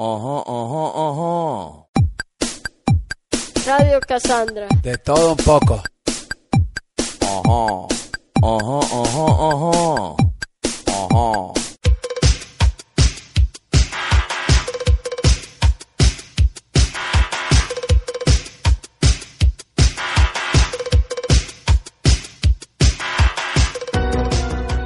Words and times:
Ojo, 0.00 0.44
ojo, 0.46 0.92
ojo. 0.94 1.88
Radio 3.66 3.98
Cassandra. 3.98 4.68
De 4.80 4.96
todo 4.98 5.32
un 5.32 5.36
poco. 5.38 5.82
Ojo, 7.26 7.88
ojo, 8.40 8.78
ojo, 8.78 9.26
ojo. 9.26 10.16
Ojo. 10.86 11.54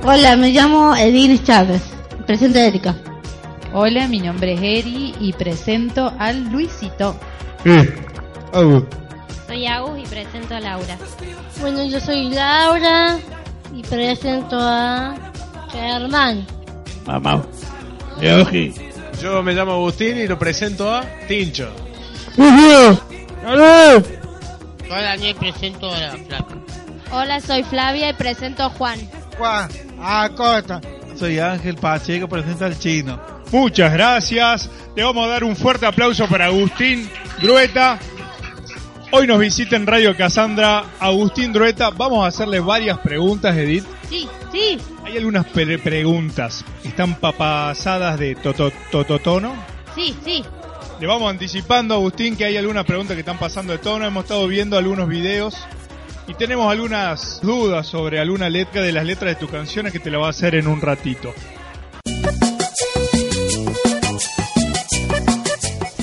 Hola, 0.05 0.37
me 0.37 0.53
llamo 0.53 0.97
Edith 0.97 1.45
Chávez. 1.45 1.83
Presenta 2.27 2.61
a 2.61 2.65
Erika. 2.65 3.12
Hola, 3.75 4.07
mi 4.07 4.21
nombre 4.21 4.53
es 4.53 4.61
Eri 4.61 5.15
y 5.19 5.33
presento 5.33 6.13
al 6.19 6.51
Luisito. 6.51 7.17
Soy 9.47 9.67
Agus 9.67 9.99
y 9.99 10.03
presento 10.03 10.55
a 10.55 10.61
Laura. 10.61 10.99
Bueno, 11.59 11.83
yo 11.87 11.99
soy 11.99 12.29
Laura 12.29 13.19
y 13.75 13.83
presento 13.83 14.59
a 14.61 15.15
Germán. 15.71 16.47
Mamá. 17.07 17.43
Yogi. 18.21 18.75
Yo 19.23 19.43
me 19.43 19.55
llamo 19.55 19.73
Agustín 19.73 20.19
y 20.19 20.27
lo 20.27 20.39
presento 20.39 20.95
a 20.95 21.07
Tincho. 21.27 21.71
Soy 22.37 22.53
Daniel, 24.89 25.35
presento 25.37 25.91
a 25.91 25.97
Flavia. 25.97 26.63
Hola, 27.11 27.41
soy 27.41 27.63
Flavia 27.63 28.11
y 28.11 28.13
presento 28.13 28.65
a 28.65 28.69
Juan. 28.69 28.99
Juan, 29.39 29.71
Acosta. 29.99 30.79
Soy 31.17 31.39
Ángel 31.39 31.77
Pacheco, 31.77 32.29
presenta 32.29 32.67
al 32.67 32.79
chino. 32.79 33.32
Muchas 33.53 33.93
gracias. 33.93 34.71
Le 34.97 35.03
vamos 35.05 35.25
a 35.27 35.29
dar 35.31 35.45
un 35.45 35.57
fuerte 35.57 35.87
aplauso 35.87 36.27
para 36.29 36.47
Agustín 36.47 37.09
Drueta. 37.41 37.99
Hoy 39.11 39.27
nos 39.27 39.39
visita 39.39 39.77
en 39.77 39.87
Radio 39.87 40.17
Casandra 40.17 40.85
Agustín 40.99 41.53
Drueta. 41.53 41.91
Vamos 41.91 42.25
a 42.25 42.29
hacerle 42.29 42.61
varias 42.61 42.99
preguntas, 42.99 43.55
Edith. 43.57 43.85
Sí, 44.09 44.27
sí. 44.51 44.79
Hay 45.05 45.19
algunas 45.19 45.45
pre- 45.47 45.79
preguntas. 45.79 46.65
Están 46.83 47.17
papasadas 47.17 48.19
de 48.19 48.35
toto- 48.37 48.73
tototono. 48.91 49.55
Sí, 49.95 50.17
sí. 50.25 50.43
Le 50.99 51.07
vamos 51.07 51.29
anticipando, 51.31 51.95
Agustín, 51.95 52.37
que 52.37 52.45
hay 52.47 52.57
algunas 52.57 52.87
preguntas 52.87 53.15
que 53.15 53.21
están 53.21 53.39
pasando 53.39 53.73
de 53.75 53.79
tono. 53.81 54.07
Hemos 54.07 54.25
estado 54.25 54.47
viendo 54.47 54.79
algunos 54.79 55.09
videos 55.09 55.57
y 56.27 56.35
tenemos 56.35 56.71
algunas 56.71 57.41
dudas 57.43 57.87
sobre 57.87 58.19
alguna 58.21 58.49
letra 58.49 58.81
de 58.81 58.93
las 58.93 59.05
letras 59.05 59.35
de 59.35 59.41
tus 59.41 59.51
canciones 59.51 59.93
que 59.93 59.99
te 59.99 60.11
la 60.11 60.19
va 60.19 60.29
a 60.29 60.31
hacer 60.31 60.55
en 60.55 60.69
un 60.69 60.81
ratito. 60.81 61.35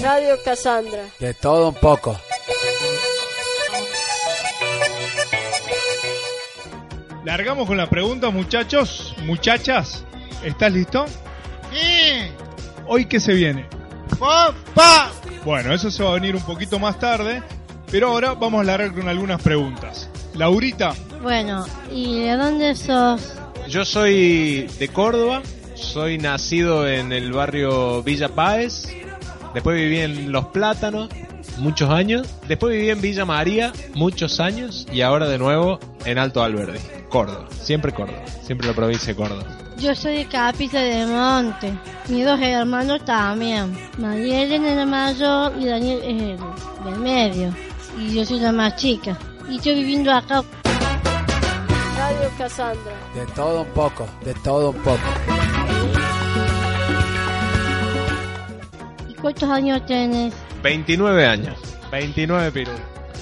Radio 0.01 0.35
Cassandra. 0.43 1.05
De 1.19 1.33
todo 1.33 1.69
un 1.69 1.75
poco. 1.75 2.17
Largamos 7.25 7.67
con 7.67 7.77
la 7.77 7.89
pregunta, 7.89 8.29
muchachos, 8.29 9.13
muchachas. 9.25 10.03
¿Estás 10.43 10.71
listo? 10.71 11.05
Sí. 11.71 12.31
¿Hoy 12.87 13.05
qué 13.05 13.19
se 13.19 13.33
viene? 13.33 13.65
¡Papá! 14.17 15.11
Bueno, 15.45 15.73
eso 15.73 15.91
se 15.91 16.03
va 16.03 16.11
a 16.11 16.13
venir 16.13 16.35
un 16.35 16.41
poquito 16.43 16.79
más 16.79 16.97
tarde, 16.99 17.43
pero 17.91 18.07
ahora 18.09 18.33
vamos 18.33 18.61
a 18.61 18.63
largar 18.63 18.93
con 18.93 19.07
algunas 19.07 19.41
preguntas. 19.41 20.09
Laurita, 20.33 20.93
Bueno, 21.21 21.65
¿y 21.91 22.21
de 22.23 22.37
dónde 22.37 22.75
sos? 22.75 23.33
Yo 23.67 23.83
soy 23.85 24.67
de 24.79 24.87
Córdoba, 24.87 25.41
soy 25.75 26.17
nacido 26.17 26.87
en 26.87 27.11
el 27.11 27.31
barrio 27.33 28.01
Villa 28.01 28.29
Páez, 28.29 28.87
después 29.53 29.77
viví 29.77 29.99
en 29.99 30.31
Los 30.31 30.45
Plátanos 30.47 31.09
muchos 31.57 31.89
años, 31.89 32.27
después 32.47 32.75
viví 32.75 32.89
en 32.89 33.01
Villa 33.01 33.25
María 33.25 33.73
muchos 33.93 34.39
años 34.39 34.87
y 34.91 35.01
ahora 35.01 35.27
de 35.27 35.37
nuevo 35.37 35.79
en 36.05 36.17
Alto 36.17 36.43
Alberdi, 36.43 36.79
Córdoba, 37.09 37.47
siempre 37.61 37.91
Córdoba, 37.91 38.23
siempre 38.43 38.67
la 38.67 38.73
provincia 38.73 39.13
de 39.13 39.15
Córdoba. 39.15 39.43
Yo 39.79 39.95
soy 39.95 40.17
de 40.17 40.25
Capilla 40.25 40.81
de 40.81 41.05
Monte. 41.05 41.73
Mis 42.09 42.25
dos 42.25 42.39
hermanos 42.41 43.03
también. 43.05 43.77
María 43.97 44.41
Elena 44.41 44.71
es 44.71 44.75
la 44.75 44.85
mayor 44.85 45.53
y 45.57 45.65
Daniel 45.65 45.99
es 46.03 46.21
el 46.21 46.39
del 46.83 46.99
medio. 46.99 47.55
Y 47.97 48.13
yo 48.13 48.25
soy 48.25 48.41
la 48.41 48.51
más 48.51 48.75
chica. 48.75 49.17
Y 49.49 49.55
estoy 49.55 49.75
viviendo 49.75 50.11
acá. 50.11 50.43
Radio 51.97 52.29
Cassandra. 52.37 52.91
De 53.15 53.25
todo 53.27 53.61
un 53.61 53.69
poco. 53.69 54.05
De 54.25 54.33
todo 54.33 54.71
un 54.71 54.77
poco. 54.77 55.48
Cuántos 59.19 59.49
años 59.49 59.85
tenés? 59.85 60.33
29 60.63 61.25
años, 61.25 61.55
29 61.91 62.51
pirul. 62.51 62.75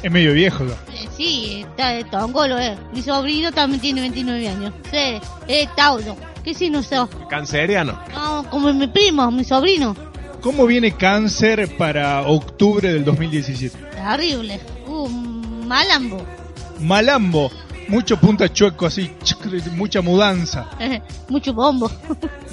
es 0.04 0.12
medio 0.12 0.34
viejo. 0.34 0.64
¿no? 0.64 0.72
Eh, 0.94 1.08
Sí, 1.16 1.66
está 1.68 1.90
de 1.90 2.04
tongolo, 2.04 2.58
eh. 2.60 2.78
Mi 2.94 3.02
sobrino 3.02 3.52
también 3.52 3.82
tiene 3.82 4.02
29 4.02 4.48
años. 4.50 4.74
Sí, 4.92 5.20
es 5.48 5.76
Tauro. 5.76 6.16
¿Qué 6.44 6.54
signo 6.54 6.82
sos? 6.84 7.10
Canceriano. 7.30 8.00
No, 8.14 8.46
como 8.50 8.72
mi 8.74 8.88
primo, 8.88 9.30
mi 9.32 9.44
sobrino. 9.44 9.96
¿Cómo 10.42 10.66
viene 10.68 10.92
cáncer 10.94 11.76
para 11.78 12.22
octubre 12.22 12.94
del 12.94 13.04
2017? 13.04 13.78
Terrible. 13.92 14.60
Uh, 14.86 15.10
malambo. 15.10 16.24
Malambo, 16.80 17.52
mucho 17.88 18.18
punta 18.18 18.48
chueco 18.54 18.86
así, 18.86 19.12
mucha 19.76 20.02
mudanza. 20.02 20.70
Mucho 21.30 21.54
bombo. 21.54 21.92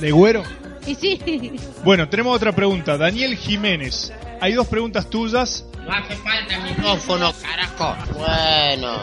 ¿Legüero? 0.01 0.43
Y 0.87 0.95
sí. 0.95 1.57
Bueno, 1.85 2.09
tenemos 2.09 2.37
otra 2.37 2.53
pregunta. 2.53 2.97
Daniel 2.97 3.37
Jiménez, 3.37 4.13
hay 4.41 4.53
dos 4.53 4.67
preguntas 4.69 5.09
tuyas. 5.09 5.65
No 5.85 5.93
hace 5.93 6.15
falta 6.17 6.59
micrófono, 6.61 7.33
carajo. 7.43 7.97
Bueno, 8.15 8.97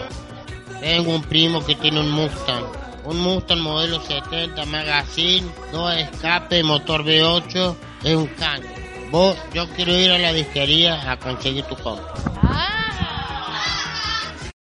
tengo 0.80 1.16
un 1.16 1.22
primo 1.24 1.64
que 1.66 1.76
tiene 1.76 2.00
un 2.00 2.12
Mustang. 2.12 2.66
Un 3.06 3.20
Mustang 3.20 3.60
modelo 3.60 4.02
70 4.02 4.66
Magazine, 4.66 5.48
dos 5.72 5.96
escape, 5.96 6.64
motor 6.64 7.04
V8, 7.04 7.76
es 8.04 8.16
un 8.16 8.28
caño. 8.28 8.68
Vos, 9.12 9.38
yo 9.54 9.68
quiero 9.76 9.94
ir 9.98 10.12
a 10.12 10.18
la 10.18 10.32
disquería 10.32 11.12
a 11.12 11.18
conseguir 11.18 11.66
tu 11.66 11.76
compra. 11.76 12.14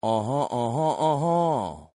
Ojo, 0.01 0.47
ojo, 0.51 0.97
ojo. 0.99 1.93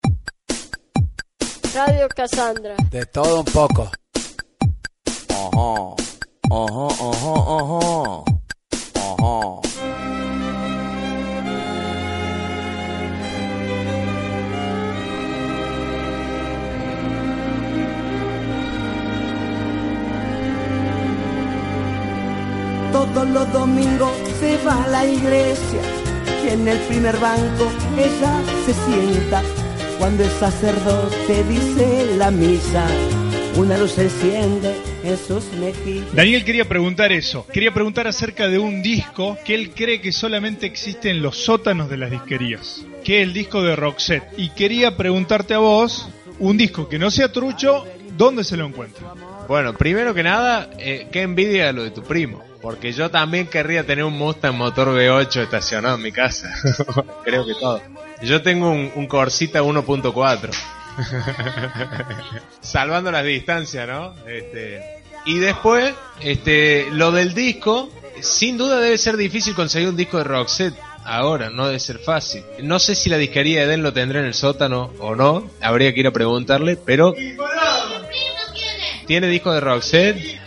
Radio 1.75 2.07
Cassandra. 2.09 2.75
De 2.90 3.06
todo 3.06 3.41
un 3.41 3.46
poco. 3.46 3.91
Ojo, 5.41 5.95
ojo, 6.50 6.88
ojo, 7.00 7.33
ojo. 7.47 8.25
Ojo. 8.95 9.61
Todos 22.91 23.29
los 23.29 23.53
domingos 23.53 24.12
se 24.41 24.57
va 24.65 24.83
a 24.83 24.88
la 24.89 25.06
iglesia 25.06 25.81
y 26.44 26.50
en 26.50 26.68
el 26.68 26.77
primer 26.80 27.18
banco 27.18 27.71
ella 27.97 28.41
se 28.65 28.74
sienta. 28.74 29.41
Cuando 30.00 30.25
el 30.25 30.31
sacerdote 30.31 31.44
dice 31.45 32.15
la 32.18 32.30
misa, 32.30 32.86
una 33.56 33.77
luz 33.77 33.91
se 33.91 34.03
enciende 34.03 34.88
Daniel 36.13 36.44
quería 36.44 36.68
preguntar 36.68 37.12
eso. 37.12 37.46
Quería 37.51 37.74
preguntar 37.74 38.07
acerca 38.07 38.48
de 38.48 38.60
un 38.60 38.81
disco 38.81 39.38
que 39.46 39.56
él 39.56 39.72
cree 39.72 40.01
que 40.01 40.12
solamente 40.12 40.66
existe 40.66 41.10
en 41.10 41.22
los 41.22 41.38
sótanos 41.38 41.90
de 41.90 41.98
las 41.98 42.12
disquerías, 42.12 42.86
que 43.04 43.22
es 43.22 43.28
el 43.28 43.34
disco 43.34 43.62
de 43.62 43.75
Roxette. 43.75 44.24
Y 44.38 44.50
quería 44.50 44.98
preguntarte 44.98 45.54
a 45.54 45.60
vos, 45.60 46.10
un 46.40 46.57
disco 46.57 46.90
que 46.90 47.00
no 47.00 47.12
sea 47.12 47.31
trucho, 47.31 47.86
¿dónde 48.18 48.44
se 48.44 48.57
lo 48.57 48.66
encuentra? 48.66 49.13
Bueno, 49.48 49.74
primero 49.74 50.13
que 50.13 50.24
nada, 50.24 50.69
eh, 50.78 51.07
qué 51.12 51.22
envidia 51.22 51.72
lo 51.72 51.84
de 51.84 51.92
tu 51.92 52.04
primo. 52.04 52.44
Porque 52.62 52.92
yo 52.92 53.10
también 53.10 53.48
querría 53.48 53.86
tener 53.86 54.04
un 54.04 54.18
Mustang 54.18 54.56
motor 54.56 54.90
V8 54.90 55.44
estacionado 55.44 55.96
en 55.96 56.04
mi 56.04 56.12
casa. 56.12 56.54
Creo 57.24 57.46
que 57.46 57.54
todo. 57.54 57.81
Yo 58.22 58.42
tengo 58.42 58.69
un, 58.69 58.92
un 58.96 59.07
Corsita 59.07 59.63
1.4. 59.63 60.50
Salvando 62.62 63.12
las 63.12 63.24
distancias, 63.24 63.88
¿no? 63.88 64.13
Este, 64.28 65.04
y 65.25 65.40
después, 65.40 65.94
este, 66.22 66.88
lo 66.92 67.12
del 67.12 67.34
disco, 67.34 67.90
sin 68.22 68.57
duda 68.57 68.80
debe 68.80 68.98
ser 68.98 69.18
difícil 69.18 69.54
conseguir 69.54 69.90
un 69.90 69.96
disco 69.96 70.18
de 70.18 70.24
Roxette 70.24 70.75
ahora, 71.04 71.50
no 71.50 71.68
debe 71.68 71.80
ser 71.80 72.00
fácil. 72.00 72.44
No 72.62 72.80
sé 72.80 72.96
si 72.96 73.10
la 73.10 73.18
disquería 73.18 73.62
de 73.62 73.68
Den 73.68 73.84
lo 73.84 73.94
tendrá 73.94 74.19
en 74.19 74.25
el 74.25 74.34
sótano 74.34 74.92
o 75.00 75.16
no, 75.16 75.50
habría 75.62 75.94
que 75.94 76.01
ir 76.01 76.07
a 76.07 76.12
preguntarle, 76.12 76.78
pero... 76.78 77.13
¿Tiene 79.07 79.28
disco 79.28 79.51
de 79.51 79.60
Roxette? 79.60 80.40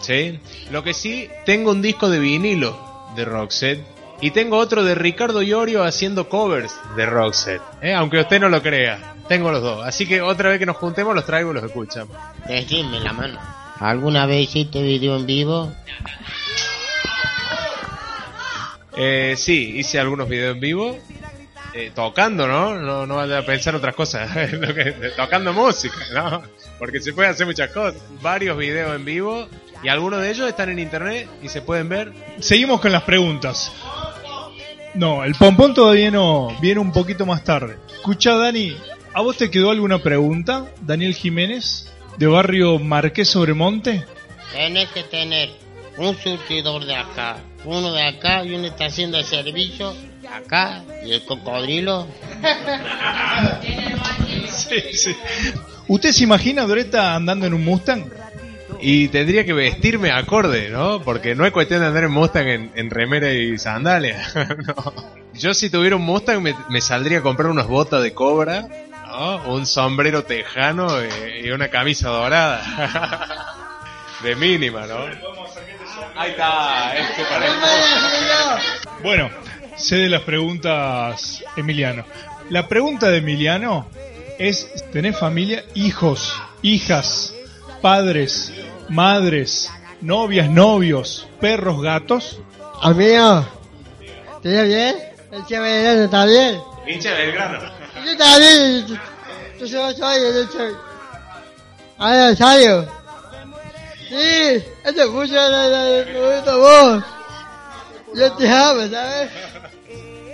Sí. 0.00 0.38
Lo 0.70 0.84
que 0.84 0.94
sí, 0.94 1.28
tengo 1.44 1.72
un 1.72 1.82
disco 1.82 2.08
de 2.08 2.20
vinilo 2.20 2.78
de 3.16 3.24
Roxette. 3.24 3.93
Y 4.20 4.30
tengo 4.30 4.56
otro 4.58 4.84
de 4.84 4.94
Ricardo 4.94 5.42
Iorio 5.42 5.84
haciendo 5.84 6.28
covers 6.28 6.74
de 6.96 7.04
Roxette. 7.06 7.62
¿eh? 7.82 7.92
Aunque 7.94 8.20
usted 8.20 8.40
no 8.40 8.48
lo 8.48 8.62
crea. 8.62 9.14
Tengo 9.28 9.50
los 9.50 9.60
dos. 9.62 9.84
Así 9.86 10.06
que 10.06 10.22
otra 10.22 10.50
vez 10.50 10.58
que 10.58 10.66
nos 10.66 10.76
juntemos 10.76 11.14
los 11.14 11.26
traigo 11.26 11.50
y 11.50 11.54
los 11.54 11.64
escuchamos. 11.64 12.16
Decime 12.46 13.00
la 13.00 13.12
mano. 13.12 13.38
¿Alguna 13.80 14.24
vez 14.26 14.48
hiciste 14.48 14.82
video 14.82 15.16
en 15.16 15.26
vivo? 15.26 15.72
Eh, 18.96 19.34
sí, 19.36 19.78
hice 19.78 19.98
algunos 19.98 20.28
videos 20.28 20.54
en 20.54 20.60
vivo. 20.60 20.98
eh, 21.74 21.90
tocando, 21.94 22.46
¿no? 22.46 22.76
No, 22.78 23.04
no 23.06 23.16
vaya 23.16 23.38
a 23.38 23.42
pensar 23.42 23.74
otras 23.74 23.94
cosas. 23.94 24.30
Tocando 25.16 25.52
música, 25.52 25.96
¿no? 26.14 26.42
Porque 26.78 27.00
se 27.00 27.12
puede 27.12 27.28
hacer 27.28 27.46
muchas 27.46 27.70
cosas. 27.70 28.00
Varios 28.22 28.56
videos 28.56 28.94
en 28.94 29.04
vivo. 29.04 29.48
Y 29.82 29.88
algunos 29.88 30.20
de 30.22 30.30
ellos 30.30 30.48
están 30.48 30.70
en 30.70 30.78
internet 30.78 31.28
y 31.42 31.48
se 31.48 31.60
pueden 31.60 31.88
ver. 31.88 32.12
Seguimos 32.38 32.80
con 32.80 32.92
las 32.92 33.02
preguntas. 33.02 33.72
No, 34.94 35.24
el 35.24 35.34
pompón 35.34 35.74
todavía 35.74 36.10
no, 36.10 36.56
viene 36.60 36.80
un 36.80 36.92
poquito 36.92 37.26
más 37.26 37.42
tarde. 37.42 37.78
Escucha, 37.92 38.34
Dani, 38.36 38.76
¿a 39.12 39.20
vos 39.22 39.36
te 39.36 39.50
quedó 39.50 39.70
alguna 39.70 39.98
pregunta? 39.98 40.66
Daniel 40.82 41.14
Jiménez, 41.14 41.92
de 42.16 42.26
barrio 42.26 42.78
Marqués 42.78 43.28
Sobremonte. 43.28 44.04
Tenés 44.52 44.88
que 44.90 45.02
tener 45.02 45.50
un 45.98 46.16
surtidor 46.16 46.84
de 46.84 46.94
acá, 46.94 47.38
uno 47.64 47.92
de 47.92 48.02
acá 48.02 48.44
y 48.44 48.54
una 48.54 48.68
estación 48.68 49.10
de 49.10 49.24
servicio 49.24 49.94
acá 50.30 50.84
y 51.04 51.12
el 51.12 51.24
cocodrilo. 51.24 52.06
Sí, 54.54 54.80
sí. 54.92 55.16
¿Usted 55.88 56.12
se 56.12 56.22
imagina, 56.22 56.64
Doreta, 56.64 57.16
andando 57.16 57.46
en 57.46 57.54
un 57.54 57.64
Mustang? 57.64 58.04
Y 58.80 59.08
tendría 59.08 59.44
que 59.44 59.52
vestirme 59.52 60.10
acorde, 60.10 60.70
¿no? 60.70 61.02
Porque 61.02 61.34
no 61.34 61.46
es 61.46 61.52
cuestión 61.52 61.80
de 61.80 61.86
andar 61.86 62.04
en 62.04 62.10
Mustang 62.10 62.48
en, 62.48 62.72
en 62.74 62.90
remera 62.90 63.32
y 63.32 63.58
sandalias. 63.58 64.34
no. 64.66 64.94
Yo 65.34 65.54
si 65.54 65.70
tuviera 65.70 65.96
un 65.96 66.02
Mustang 66.02 66.40
me, 66.40 66.54
me 66.70 66.80
saldría 66.80 67.18
a 67.18 67.22
comprar 67.22 67.50
unas 67.50 67.66
botas 67.66 68.02
de 68.02 68.12
cobra, 68.14 68.68
¿no? 69.06 69.52
Un 69.52 69.66
sombrero 69.66 70.24
tejano 70.24 70.88
y 71.42 71.50
una 71.50 71.68
camisa 71.68 72.08
dorada. 72.08 73.54
de 74.22 74.34
mínima, 74.36 74.86
¿no? 74.86 75.04
Ahí 76.16 76.30
está, 76.30 76.96
este 76.96 77.24
para 77.24 77.46
Bueno, 79.02 79.30
sé 79.76 79.96
de 79.96 80.08
las 80.08 80.22
preguntas, 80.22 81.44
Emiliano. 81.56 82.04
La 82.50 82.68
pregunta 82.68 83.10
de 83.10 83.18
Emiliano 83.18 83.86
es, 84.38 84.84
¿tenés 84.92 85.18
familia? 85.18 85.64
Hijos, 85.74 86.40
hijas, 86.62 87.33
padres, 87.84 88.50
madres, 88.88 89.70
novias, 90.00 90.48
novios, 90.48 91.28
perros, 91.38 91.82
gatos. 91.82 92.40
Amigo, 92.80 93.46
¿te 94.42 94.56
va 94.56 94.62
bien? 94.62 94.96
El 95.30 95.44
che 95.44 95.60
Belgrano 95.60 96.04
está 96.04 96.24
bien. 96.24 96.62
Hincha 96.86 97.12
Belgrano. 97.12 97.58
Yo 98.02 98.10
está 98.10 98.38
bien. 98.38 98.86
Yo- 98.86 99.66
soy, 99.68 99.94
yo 99.98 100.46
soy. 100.50 100.72
Ah, 101.98 102.30
¿en 102.30 102.36
serio? 102.38 102.88
Sí, 104.08 104.64
este 104.82 105.02
escucha 105.02 105.46
la, 105.50 106.56
vos. 106.56 107.04
Yo 108.14 108.32
te 108.32 108.48
amo, 108.48 108.80
¿sabes? 108.88 109.30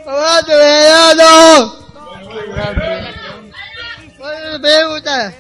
¡Mamá, 0.06 0.42
te 0.46 0.54
Belgrano! 0.56 1.74
¿Cuál 4.18 4.34
es 4.36 4.52
la 4.52 4.60
pregunta? 4.60 5.34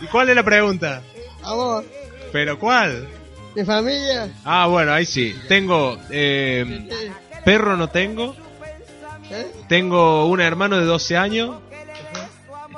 ¿Y 0.00 0.06
cuál 0.06 0.28
es 0.30 0.36
la 0.36 0.44
pregunta? 0.44 1.02
A 1.42 1.54
vos, 1.54 1.84
¿Pero 2.32 2.58
cuál? 2.58 3.08
¿de 3.54 3.64
familia? 3.64 4.30
Ah, 4.44 4.66
bueno, 4.66 4.92
ahí 4.92 5.04
sí. 5.04 5.34
Tengo, 5.48 5.98
eh, 6.10 6.88
perro 7.44 7.76
no 7.76 7.88
tengo. 7.88 8.36
¿Eh? 9.30 9.46
Tengo 9.68 10.26
un 10.26 10.40
hermano 10.40 10.78
de 10.78 10.84
12 10.84 11.16
años, 11.16 11.56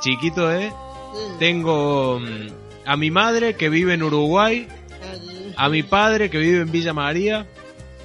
chiquito, 0.00 0.52
¿eh? 0.52 0.72
Tengo 1.38 2.18
mm, 2.20 2.48
a 2.86 2.96
mi 2.96 3.10
madre 3.10 3.54
que 3.54 3.68
vive 3.68 3.94
en 3.94 4.02
Uruguay, 4.02 4.66
a 5.56 5.68
mi 5.68 5.82
padre 5.82 6.30
que 6.30 6.38
vive 6.38 6.62
en 6.62 6.72
Villa 6.72 6.92
María, 6.92 7.46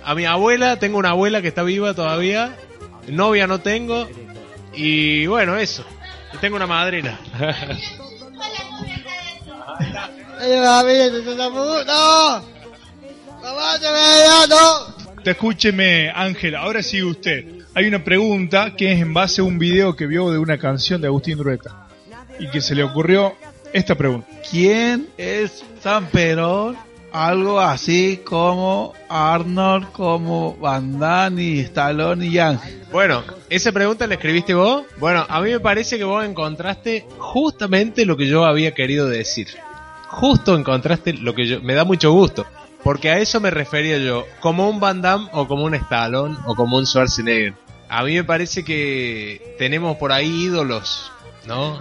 a 0.03 0.13
mi 0.13 0.25
abuela, 0.25 0.77
tengo 0.77 0.97
una 0.97 1.11
abuela 1.11 1.41
que 1.41 1.47
está 1.47 1.63
viva 1.63 1.93
todavía, 1.93 2.55
novia 3.07 3.47
no 3.47 3.61
tengo, 3.61 4.07
y 4.73 5.25
bueno, 5.27 5.57
eso. 5.57 5.85
Tengo 6.41 6.57
una 6.57 6.67
madrina. 6.67 7.19
escúcheme, 15.31 16.09
Ángel, 16.09 16.55
ahora 16.55 16.83
sigue 16.83 17.03
usted. 17.03 17.45
Hay 17.73 17.87
una 17.87 18.03
pregunta 18.03 18.75
que 18.75 18.91
es 18.93 19.01
en 19.01 19.13
base 19.13 19.41
a 19.41 19.43
un 19.43 19.59
video 19.59 19.95
que 19.95 20.07
vio 20.07 20.31
de 20.31 20.39
una 20.39 20.57
canción 20.57 21.01
de 21.01 21.07
Agustín 21.07 21.37
Drueta 21.37 21.87
y 22.39 22.49
que 22.49 22.61
se 22.61 22.75
le 22.75 22.83
ocurrió 22.83 23.35
esta 23.73 23.95
pregunta. 23.95 24.27
¿Quién 24.49 25.09
es 25.17 25.63
San 25.81 26.05
Perón? 26.07 26.77
Algo 27.11 27.59
así 27.59 28.21
como 28.25 28.93
Arnold, 29.07 29.91
como 29.93 30.57
Van 30.57 30.99
Damme 30.99 31.43
y 31.43 31.59
Stallone 31.61 32.27
y 32.27 32.39
Ángel. 32.39 32.83
Bueno, 32.91 33.23
esa 33.49 33.71
pregunta 33.71 34.05
la 34.05 34.15
escribiste 34.15 34.53
vos. 34.53 34.83
Bueno, 34.97 35.25
a 35.27 35.41
mí 35.41 35.51
me 35.51 35.59
parece 35.59 35.97
que 35.97 36.03
vos 36.03 36.25
encontraste 36.25 37.05
justamente 37.17 38.05
lo 38.05 38.17
que 38.17 38.27
yo 38.27 38.45
había 38.45 38.73
querido 38.73 39.07
decir. 39.07 39.47
Justo 40.07 40.55
encontraste 40.57 41.13
lo 41.13 41.33
que 41.35 41.47
yo... 41.47 41.61
Me 41.61 41.73
da 41.73 41.83
mucho 41.83 42.11
gusto. 42.11 42.45
Porque 42.83 43.09
a 43.09 43.17
eso 43.19 43.39
me 43.41 43.49
refería 43.49 43.97
yo. 43.97 44.25
Como 44.39 44.69
un 44.69 44.79
Van 44.79 45.01
Damme 45.01 45.27
o 45.33 45.47
como 45.47 45.63
un 45.65 45.73
Stallone 45.75 46.37
o 46.45 46.55
como 46.55 46.77
un 46.77 46.85
Schwarzenegger. 46.85 47.53
A 47.89 48.03
mí 48.03 48.13
me 48.15 48.23
parece 48.23 48.63
que 48.63 49.55
tenemos 49.57 49.97
por 49.97 50.11
ahí 50.11 50.45
ídolos, 50.45 51.11
¿no? 51.47 51.79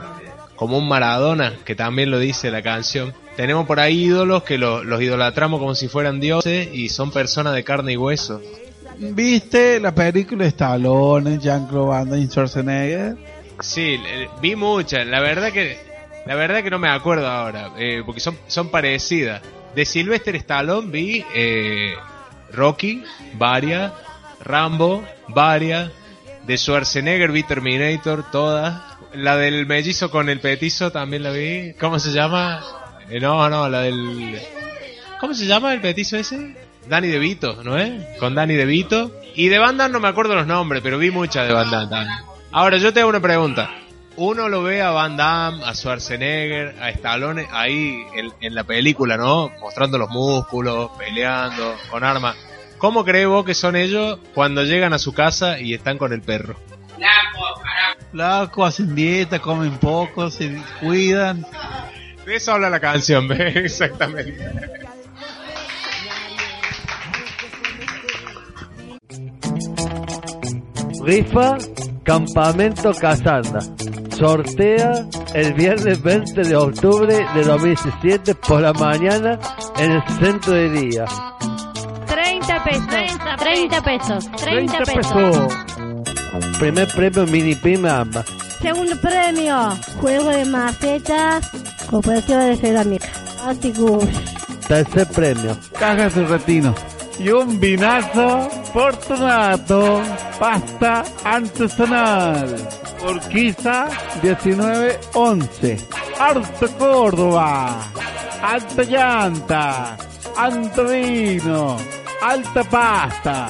Como 0.57 0.79
un 0.79 0.89
Maradona, 0.89 1.55
que 1.65 1.75
también 1.75 2.11
lo 2.11 2.19
dice 2.19 2.51
la 2.51 2.63
canción. 2.63 3.13
Tenemos 3.37 3.67
por 3.67 3.81
ahí 3.81 4.05
ídolos 4.05 4.45
que 4.45 4.57
lo- 4.59 4.85
los 4.85 5.03
idolatramos 5.03 5.61
como 5.61 5.75
si 5.75 5.89
fueran 5.89 6.21
dioses 6.21 6.69
y 6.73 6.89
son 6.89 7.11
personas 7.11 7.55
de 7.55 7.65
carne 7.65 7.93
y 7.93 7.97
hueso. 7.97 8.41
¿Viste 8.99 9.81
la 9.81 9.93
película 9.95 10.47
Stallone, 10.47 11.39
Jean-Claude 11.39 11.89
Van 11.89 12.09
Damme 12.11 12.23
y 12.23 12.27
Schwarzenegger? 12.29 13.17
Sí, 13.61 13.99
vi 14.41 14.55
muchas. 14.57 15.07
La 15.07 15.21
verdad 15.21 15.53
que 15.53 15.79
la 16.27 16.35
verdad 16.35 16.63
que 16.63 16.71
no 16.71 16.79
me 16.79 16.89
acuerdo 16.89 17.29
ahora, 17.29 17.73
eh, 17.77 18.03
porque 18.05 18.21
son 18.21 18.39
son 18.47 18.71
parecidas. 18.71 19.43
De 19.75 19.85
Sylvester 19.85 20.37
Stallone 20.37 20.91
vi 20.91 21.25
eh, 21.35 21.95
Rocky, 22.53 23.03
varias, 23.35 23.93
Rambo, 24.41 25.05
varias. 25.29 25.91
De 26.47 26.57
Schwarzenegger 26.59 27.33
vi 27.33 27.43
Terminator, 27.43 28.31
todas. 28.31 28.81
La 29.15 29.37
del 29.37 29.67
mellizo 29.67 30.11
con 30.11 30.29
el 30.29 30.41
petizo 30.41 30.93
también 30.93 31.23
la 31.23 31.31
vi. 31.31 31.75
¿Cómo 31.81 31.99
se 31.99 32.13
llama? 32.13 32.63
Eh, 33.09 33.21
no, 33.21 33.49
no, 33.49 33.69
la 33.69 33.81
del... 33.81 34.41
¿Cómo 35.21 35.35
se 35.35 35.47
llama 35.47 35.73
el 35.73 35.81
petizo 35.81 36.17
ese? 36.17 36.55
Danny 36.89 37.09
DeVito, 37.09 37.63
¿no 37.63 37.79
es? 37.79 38.19
Con 38.19 38.35
Danny 38.35 38.55
DeVito. 38.55 39.11
Y 39.35 39.49
de 39.49 39.59
Van 39.59 39.77
no 39.77 40.01
me 40.01 40.09
acuerdo 40.09 40.35
los 40.35 40.47
nombres, 40.47 40.83
pero 40.83 40.99
vi 40.99 41.11
muchas 41.11 41.49
de 41.49 41.55
Van 41.55 41.71
también. 41.71 42.09
Ahora, 42.53 42.77
yo 42.77 42.93
te 42.93 43.01
hago 43.01 43.09
una 43.09 43.21
pregunta. 43.21 43.71
Uno 44.17 44.49
lo 44.49 44.63
ve 44.63 44.81
a 44.81 44.91
Van 44.91 45.17
Damme, 45.17 45.65
a 45.65 45.75
Schwarzenegger, 45.75 46.77
a 46.81 46.91
Stallone 46.91 47.47
ahí 47.51 48.05
en, 48.15 48.33
en 48.41 48.55
la 48.55 48.65
película, 48.65 49.17
¿no? 49.17 49.51
Mostrando 49.61 49.99
los 49.99 50.09
músculos, 50.11 50.91
peleando, 50.99 51.75
con 51.91 52.05
armas. 52.05 52.37
¿Cómo 52.79 53.05
crees 53.05 53.27
vos 53.27 53.45
que 53.45 53.55
son 53.55 53.77
ellos 53.77 54.19
cuando 54.35 54.63
llegan 54.63 54.93
a 54.93 54.99
su 54.99 55.13
casa 55.13 55.59
y 55.59 55.75
están 55.75 55.99
con 55.99 56.13
el 56.13 56.23
perro? 56.23 56.57
Flaco, 58.13 58.65
hacen 58.65 58.95
dieta, 58.95 59.41
comen 59.41 59.79
poco, 59.79 60.31
se 60.31 60.63
cuidan. 60.81 61.45
De 62.25 62.37
eso 62.37 62.53
habla 62.53 62.71
la 62.71 62.79
canción, 62.79 63.27
¿ves? 63.29 63.57
Exactamente. 63.57 64.39
Rifa 71.03 71.59
Campamento 72.05 72.93
Casanda. 72.95 73.61
Sortea 74.17 74.93
el 75.35 75.55
viernes 75.55 76.01
20 76.03 76.43
de 76.43 76.57
octubre 76.57 77.27
de 77.35 77.43
2017 77.43 78.35
por 78.37 78.61
la 78.61 78.73
mañana 78.73 79.39
en 79.77 79.93
el 79.93 80.03
centro 80.21 80.53
de 80.53 80.71
día. 80.71 81.05
30 82.07 82.65
pesos. 82.65 82.87
30 83.39 83.83
pesos. 83.83 84.31
30 84.37 84.79
pesos. 84.79 85.13
pesos. 85.13 85.55
Primer 86.59 86.89
premio 86.89 87.27
mini 87.27 87.55
prima 87.57 88.01
ambas. 88.01 88.27
Segundo 88.63 88.97
premio, 89.01 89.71
juego 90.01 90.31
de 90.31 90.45
macetas, 90.45 91.51
cooperativa 91.91 92.45
de 92.45 92.57
cerámica. 92.57 93.09
Aticus. 93.45 94.07
Tercer 94.69 95.07
premio. 95.09 95.57
Cajas 95.79 96.15
de 96.15 96.25
retino. 96.25 96.75
y 97.19 97.29
un 97.29 97.61
vinazo 97.61 98.49
Fortunato, 98.73 100.03
pasta 100.39 101.05
artesanal. 101.25 102.57
Urquiza 103.07 103.89
1911. 104.23 105.77
Alto 106.19 106.69
Córdoba. 106.79 107.79
Alta 108.43 108.83
llanta. 108.83 109.97
Alto 110.37 110.85
vino. 110.87 111.77
Alta 112.23 112.65
pasta. 112.65 113.49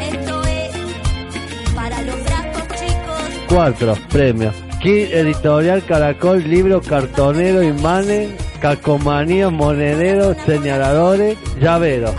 Esto 0.00 0.42
es 0.44 1.70
para 1.74 2.02
los 2.02 2.24
brazos 2.24 2.62
chicos. 2.80 3.44
4. 3.48 3.94
Premios. 4.08 4.54
Kit 4.80 5.12
Editorial 5.12 5.84
Caracol, 5.84 6.42
libro 6.48 6.80
cartonero, 6.80 7.62
imanes, 7.62 8.30
calcomanías, 8.60 9.52
monederos, 9.52 10.36
señaladores, 10.46 11.36
llaveros. 11.60 12.14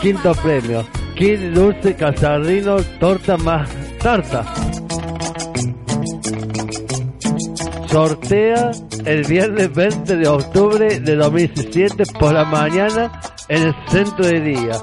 Quinto 0.00 0.32
premio. 0.34 0.86
Kit 1.14 1.40
Dulce 1.52 1.94
Casardino, 1.94 2.76
torta 2.98 3.36
más 3.36 3.68
tarta. 4.02 4.44
Sortea 7.92 8.70
el 9.04 9.22
viernes 9.24 9.70
20 9.74 10.16
de 10.16 10.26
octubre 10.26 10.98
de 10.98 11.14
2017 11.14 12.04
por 12.18 12.32
la 12.32 12.46
mañana 12.46 13.20
en 13.48 13.64
el 13.64 13.74
centro 13.86 14.24
de 14.24 14.40
día. 14.40 14.78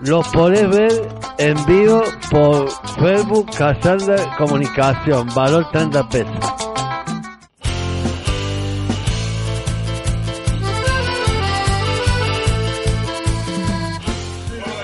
Lo 0.00 0.20
podés 0.22 0.68
ver 0.70 1.08
en 1.38 1.54
vivo 1.66 2.02
por 2.32 2.68
Facebook 2.98 3.48
Casandra 3.56 4.36
Comunicación, 4.36 5.32
valor 5.36 5.70
30 5.70 6.08
pesos. 6.08 6.34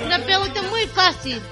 Una 0.07 0.19
pregunta 0.25 0.63
muy 0.71 0.87
fácil. 0.95 1.43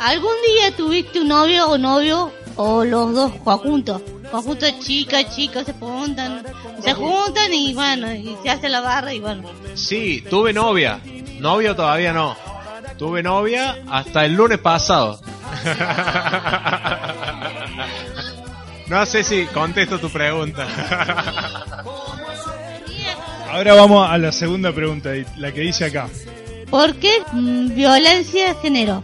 ¿Algún 0.00 0.34
día 0.44 0.76
tuviste 0.76 1.20
un 1.20 1.28
novio 1.28 1.68
o 1.68 1.78
novio 1.78 2.32
o 2.56 2.84
los 2.84 3.14
dos 3.14 3.30
juntos? 3.62 4.02
Juntos 4.42 4.80
chica, 4.80 5.28
chica, 5.28 5.64
se 5.64 5.72
juntan, 5.74 6.42
se 6.82 6.92
juntan 6.92 7.52
y 7.52 7.74
bueno, 7.74 8.12
y 8.12 8.36
se 8.42 8.50
hace 8.50 8.68
la 8.68 8.80
barra 8.80 9.12
y 9.12 9.20
bueno. 9.20 9.48
Sí, 9.74 10.24
tuve 10.28 10.52
novia. 10.52 11.00
Novio 11.38 11.76
todavía 11.76 12.12
no. 12.12 12.36
Tuve 12.98 13.22
novia 13.22 13.76
hasta 13.90 14.24
el 14.24 14.34
lunes 14.34 14.58
pasado. 14.58 15.20
No 18.86 19.06
sé 19.06 19.24
si 19.24 19.46
contesto 19.46 19.98
tu 19.98 20.10
pregunta. 20.10 20.66
Ahora 23.50 23.72
vamos 23.74 24.10
a 24.10 24.18
la 24.18 24.30
segunda 24.30 24.72
pregunta, 24.72 25.10
la 25.38 25.52
que 25.52 25.62
dice 25.62 25.86
acá. 25.86 26.06
¿Por 26.68 26.94
qué 26.96 27.22
violencia 27.32 28.48
de 28.48 28.54
género? 28.60 29.02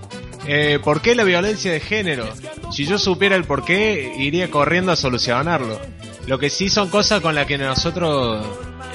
Eh, 0.52 0.80
¿Por 0.82 1.00
qué 1.00 1.14
la 1.14 1.22
violencia 1.22 1.70
de 1.70 1.78
género? 1.78 2.26
Si 2.72 2.84
yo 2.84 2.98
supiera 2.98 3.36
el 3.36 3.44
por 3.44 3.64
qué, 3.64 4.12
iría 4.18 4.50
corriendo 4.50 4.90
a 4.90 4.96
solucionarlo. 4.96 5.78
Lo 6.26 6.40
que 6.40 6.50
sí 6.50 6.68
son 6.68 6.88
cosas 6.88 7.20
con 7.20 7.36
las 7.36 7.46
que 7.46 7.56
nosotros 7.56 8.44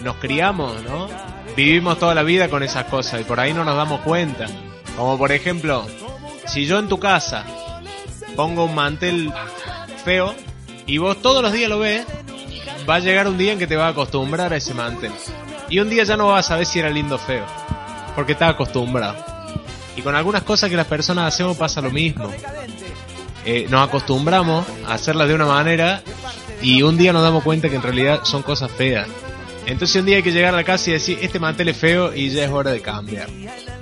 nos 0.04 0.18
criamos, 0.18 0.84
¿no? 0.84 1.08
Vivimos 1.56 1.98
toda 1.98 2.14
la 2.14 2.24
vida 2.24 2.50
con 2.50 2.62
esas 2.62 2.88
cosas 2.88 3.22
y 3.22 3.24
por 3.24 3.40
ahí 3.40 3.54
no 3.54 3.64
nos 3.64 3.78
damos 3.78 4.02
cuenta. 4.02 4.48
Como 4.98 5.18
por 5.18 5.32
ejemplo, 5.32 5.88
si 6.46 6.66
yo 6.66 6.78
en 6.78 6.90
tu 6.90 7.00
casa 7.00 7.46
pongo 8.36 8.66
un 8.66 8.76
mantel 8.76 9.32
feo 10.04 10.36
y 10.86 10.98
vos 10.98 11.22
todos 11.22 11.42
los 11.42 11.54
días 11.54 11.70
lo 11.70 11.80
ves, 11.80 12.06
va 12.88 12.96
a 12.96 13.00
llegar 13.00 13.30
un 13.30 13.38
día 13.38 13.54
en 13.54 13.60
que 13.60 13.68
te 13.68 13.78
vas 13.78 13.86
a 13.86 13.90
acostumbrar 13.92 14.52
a 14.52 14.58
ese 14.58 14.74
mantel. 14.74 15.14
Y 15.70 15.80
un 15.80 15.90
día 15.90 16.04
ya 16.04 16.18
no 16.18 16.28
vas 16.28 16.48
a 16.48 16.50
saber 16.50 16.66
si 16.66 16.80
era 16.80 16.90
lindo 16.90 17.16
o 17.16 17.18
feo, 17.18 17.46
porque 18.14 18.34
estás 18.34 18.50
acostumbrado. 18.50 19.35
Y 19.96 20.02
con 20.02 20.16
algunas 20.16 20.44
cosas 20.44 20.70
que 20.70 20.76
las 20.76 20.88
personas 20.88 21.34
hacemos 21.34 21.58
pasa 21.58 21.82
lo 21.82 21.92
mismo. 21.92 22.30
Eh, 23.46 23.68
nos 23.70 23.88
acostumbramos 23.88 24.66
a 24.88 24.94
hacerlas 24.94 25.28
de 25.28 25.36
una 25.36 25.46
manera 25.46 26.02
y 26.62 26.82
un 26.82 26.98
día 26.98 27.14
nos 27.14 27.22
damos 27.22 27.44
cuenta 27.44 27.70
que 27.70 27.76
en 27.76 27.84
realidad 27.84 28.22
son 28.24 28.42
cosas 28.42 28.72
feas. 28.72 29.08
Entonces 29.66 30.00
un 30.00 30.06
día 30.06 30.18
hay 30.18 30.24
que 30.24 30.32
llegar 30.32 30.54
a 30.54 30.58
la 30.58 30.64
casa 30.64 30.90
y 30.90 30.94
decir, 30.94 31.20
este 31.22 31.40
mantel 31.40 31.70
es 31.70 31.78
feo 31.78 32.14
y 32.14 32.30
ya 32.30 32.46
es 32.46 32.52
hora 32.52 32.72
de 32.72 32.82
cambiar. 32.82 33.30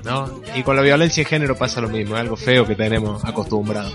¿no? 0.04 0.42
Y 0.56 0.64
con 0.64 0.76
la 0.76 0.82
violencia 0.82 1.24
de 1.24 1.30
género 1.30 1.56
pasa 1.56 1.82
lo 1.82 1.90
mismo, 1.90 2.16
es 2.16 2.22
algo 2.22 2.36
feo 2.36 2.66
que 2.66 2.76
tenemos 2.76 3.24
acostumbrado. 3.24 3.92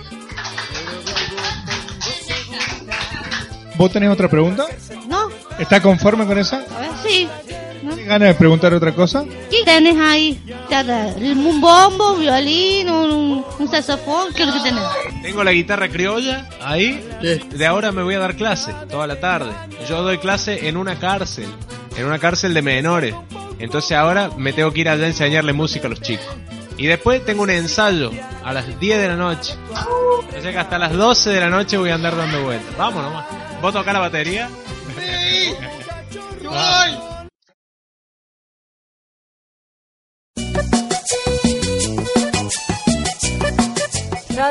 ¿Vos 3.77 3.93
tenés 3.93 4.11
otra 4.11 4.29
pregunta? 4.29 4.67
¿No? 5.07 5.29
¿Está 5.59 5.81
conforme 5.81 6.27
con 6.27 6.37
esa? 6.37 6.65
A 6.77 6.81
ver, 6.81 6.91
sí. 7.07 7.29
¿No? 7.83 7.91
¿Tienes 7.91 8.07
ganas 8.09 8.29
de 8.29 8.35
preguntar 8.35 8.73
otra 8.75 8.95
cosa? 8.95 9.25
¿Qué 9.51 9.65
tenés 9.65 9.97
ahí? 9.99 10.41
¿Un 11.21 11.61
bombo, 11.61 12.13
un 12.15 12.21
violín, 12.21 12.91
un, 12.91 13.45
un 13.59 13.69
saxofón? 13.71 14.33
¿Qué 14.35 14.43
es 14.43 14.49
lo 14.49 14.55
que 14.55 14.61
tenés? 14.61 14.83
Tengo 15.23 15.43
la 15.45 15.53
guitarra 15.53 15.89
criolla 15.89 16.49
ahí. 16.63 17.03
De 17.51 17.67
ahora 17.67 17.93
me 17.93 18.03
voy 18.03 18.15
a 18.15 18.19
dar 18.19 18.37
clase 18.37 18.73
toda 18.91 19.07
la 19.07 19.21
tarde. 19.21 19.51
Yo 19.89 20.03
doy 20.03 20.19
clase 20.19 20.69
en 20.69 20.77
una 20.77 20.99
cárcel, 20.99 21.47
en 21.97 22.07
una 22.07 22.19
cárcel 22.19 22.55
de 22.55 22.63
menores. 22.63 23.15
Entonces 23.59 23.97
ahora 23.97 24.31
me 24.37 24.53
tengo 24.53 24.73
que 24.73 24.81
ir 24.83 24.89
allá 24.89 25.05
a 25.05 25.09
enseñarle 25.09 25.53
música 25.53 25.87
a 25.87 25.91
los 25.91 26.01
chicos. 26.01 26.27
Y 26.77 26.87
después 26.87 27.25
tengo 27.25 27.43
un 27.43 27.51
ensayo 27.51 28.13
a 28.45 28.53
las 28.53 28.79
10 28.79 28.99
de 29.01 29.09
la 29.09 29.17
noche. 29.17 29.55
O 29.73 30.41
sea 30.41 30.53
que 30.53 30.59
hasta 30.59 30.79
las 30.79 30.93
12 30.93 31.31
de 31.31 31.41
la 31.41 31.51
noche 31.51 31.77
voy 31.77 31.91
a 31.91 31.95
andar 31.97 32.17
dando 32.17 32.41
vueltas. 32.45 32.77
Vamos 32.77 33.03
nomás. 33.03 33.25
¿Vos 33.61 33.73
tocás 33.73 33.93
la 33.93 33.99
batería? 33.99 34.49
Sí. 34.97 35.53
Yo 36.43 36.51
Ah. 36.53 36.85
voy. 36.87 37.08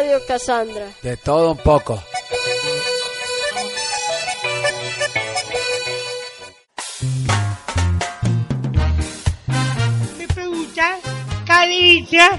Radio 0.07 0.25
Cassandra. 0.25 0.85
De 1.03 1.17
todo 1.17 1.51
un 1.51 1.57
poco. 1.57 2.01
Me 10.17 10.27
preguntan 10.29 10.99
caricia, 11.45 12.29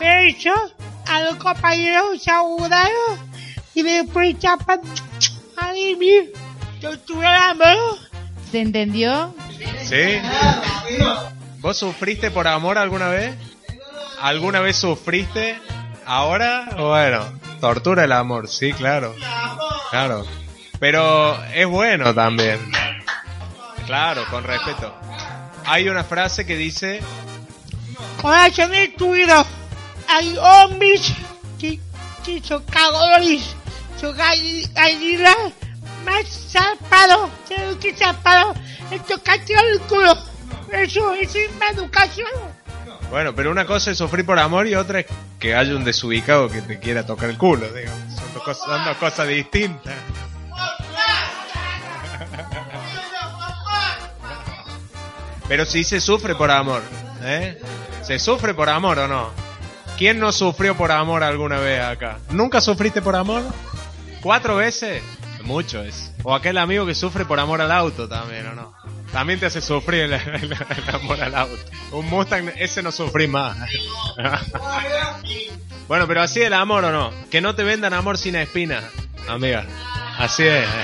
beso 0.00 0.54
a 1.06 1.20
los 1.24 1.34
compañeros 1.34 2.22
saludados 2.22 3.18
y 3.74 3.82
después 3.82 4.38
chapan 4.38 4.80
a 5.58 5.72
mí. 5.74 6.30
Yo 6.80 6.98
tuve 7.00 7.26
amor. 7.26 7.98
¿Se 8.50 8.60
entendió? 8.62 9.34
¿Sí? 9.84 10.18
¿Vos 11.58 11.76
sufriste 11.76 12.30
por 12.30 12.48
amor 12.48 12.78
alguna 12.78 13.10
vez? 13.10 13.34
¿Alguna 14.18 14.60
vez 14.60 14.76
sufriste? 14.76 15.58
¿Ahora? 16.10 16.70
Bueno, 16.74 17.38
tortura 17.60 18.04
el 18.04 18.12
amor, 18.12 18.48
sí, 18.48 18.72
claro. 18.72 19.14
Claro. 19.90 20.24
Pero 20.80 21.38
es 21.52 21.66
bueno 21.66 22.14
también. 22.14 22.58
Claro, 23.84 24.24
con 24.30 24.42
respeto. 24.42 24.94
Hay 25.66 25.86
una 25.90 26.04
frase 26.04 26.46
que 26.46 26.56
dice, 26.56 27.02
Corazón 28.22 28.70
destruido. 28.70 29.44
Hay 30.08 30.34
hombres 30.38 31.12
que, 31.60 31.78
que 32.24 32.40
son 32.42 32.62
cagones. 32.64 33.54
Son 34.00 34.16
gallinas 34.16 35.36
más 36.06 36.24
zarpados. 36.50 37.28
¿Sabes 37.46 37.76
qué 37.82 37.92
zarpado? 37.94 38.54
Es 38.90 39.04
tocarte 39.04 39.52
el 39.52 39.78
culo. 39.80 40.16
Eso, 40.72 41.12
eso 41.12 41.38
es 41.38 41.54
más 41.56 41.72
educación. 41.72 42.28
Bueno, 43.10 43.34
pero 43.34 43.50
una 43.50 43.66
cosa 43.66 43.90
es 43.90 43.98
sufrir 43.98 44.24
por 44.24 44.38
amor 44.38 44.66
y 44.66 44.74
otra 44.74 45.00
es 45.00 45.06
que 45.38 45.54
haya 45.54 45.74
un 45.74 45.84
desubicado 45.84 46.48
que 46.48 46.62
te 46.62 46.78
quiera 46.78 47.06
tocar 47.06 47.30
el 47.30 47.38
culo, 47.38 47.68
digamos. 47.72 48.14
Son 48.14 48.34
dos 48.34 48.42
cosas, 48.42 48.64
son 48.64 48.84
dos 48.84 48.96
cosas 48.96 49.28
distintas. 49.28 49.94
Pero 55.48 55.64
sí 55.64 55.82
se 55.82 56.00
sufre 56.00 56.34
por 56.34 56.50
amor, 56.50 56.82
¿eh? 57.22 57.58
¿Se 58.02 58.18
sufre 58.18 58.52
por 58.52 58.68
amor 58.68 58.98
o 58.98 59.08
no? 59.08 59.30
¿Quién 59.96 60.20
no 60.20 60.30
sufrió 60.30 60.76
por 60.76 60.92
amor 60.92 61.22
alguna 61.22 61.58
vez 61.58 61.80
acá? 61.80 62.18
¿Nunca 62.30 62.60
sufriste 62.60 63.00
por 63.00 63.16
amor? 63.16 63.42
¿Cuatro 64.22 64.56
veces? 64.56 65.02
Mucho 65.42 65.82
es. 65.82 66.12
O 66.28 66.34
aquel 66.34 66.58
amigo 66.58 66.84
que 66.84 66.94
sufre 66.94 67.24
por 67.24 67.40
amor 67.40 67.62
al 67.62 67.72
auto 67.72 68.06
también, 68.06 68.46
¿o 68.48 68.54
no? 68.54 68.74
También 69.12 69.40
te 69.40 69.46
hace 69.46 69.62
sufrir 69.62 70.12
el, 70.12 70.56
amor 70.92 71.22
al 71.22 71.34
auto. 71.34 71.56
Un 71.92 72.04
Mustang, 72.04 72.52
ese 72.58 72.82
no 72.82 72.92
sufrí 72.92 73.26
más. 73.26 73.56
bueno, 75.88 76.06
pero 76.06 76.20
así 76.20 76.42
el 76.42 76.52
amor 76.52 76.84
o 76.84 76.92
no. 76.92 77.12
Que 77.30 77.40
no 77.40 77.54
te 77.54 77.64
vendan 77.64 77.94
amor 77.94 78.18
sin 78.18 78.36
espina, 78.36 78.82
amiga. 79.26 79.64
Así 80.18 80.42
es. 80.42 80.68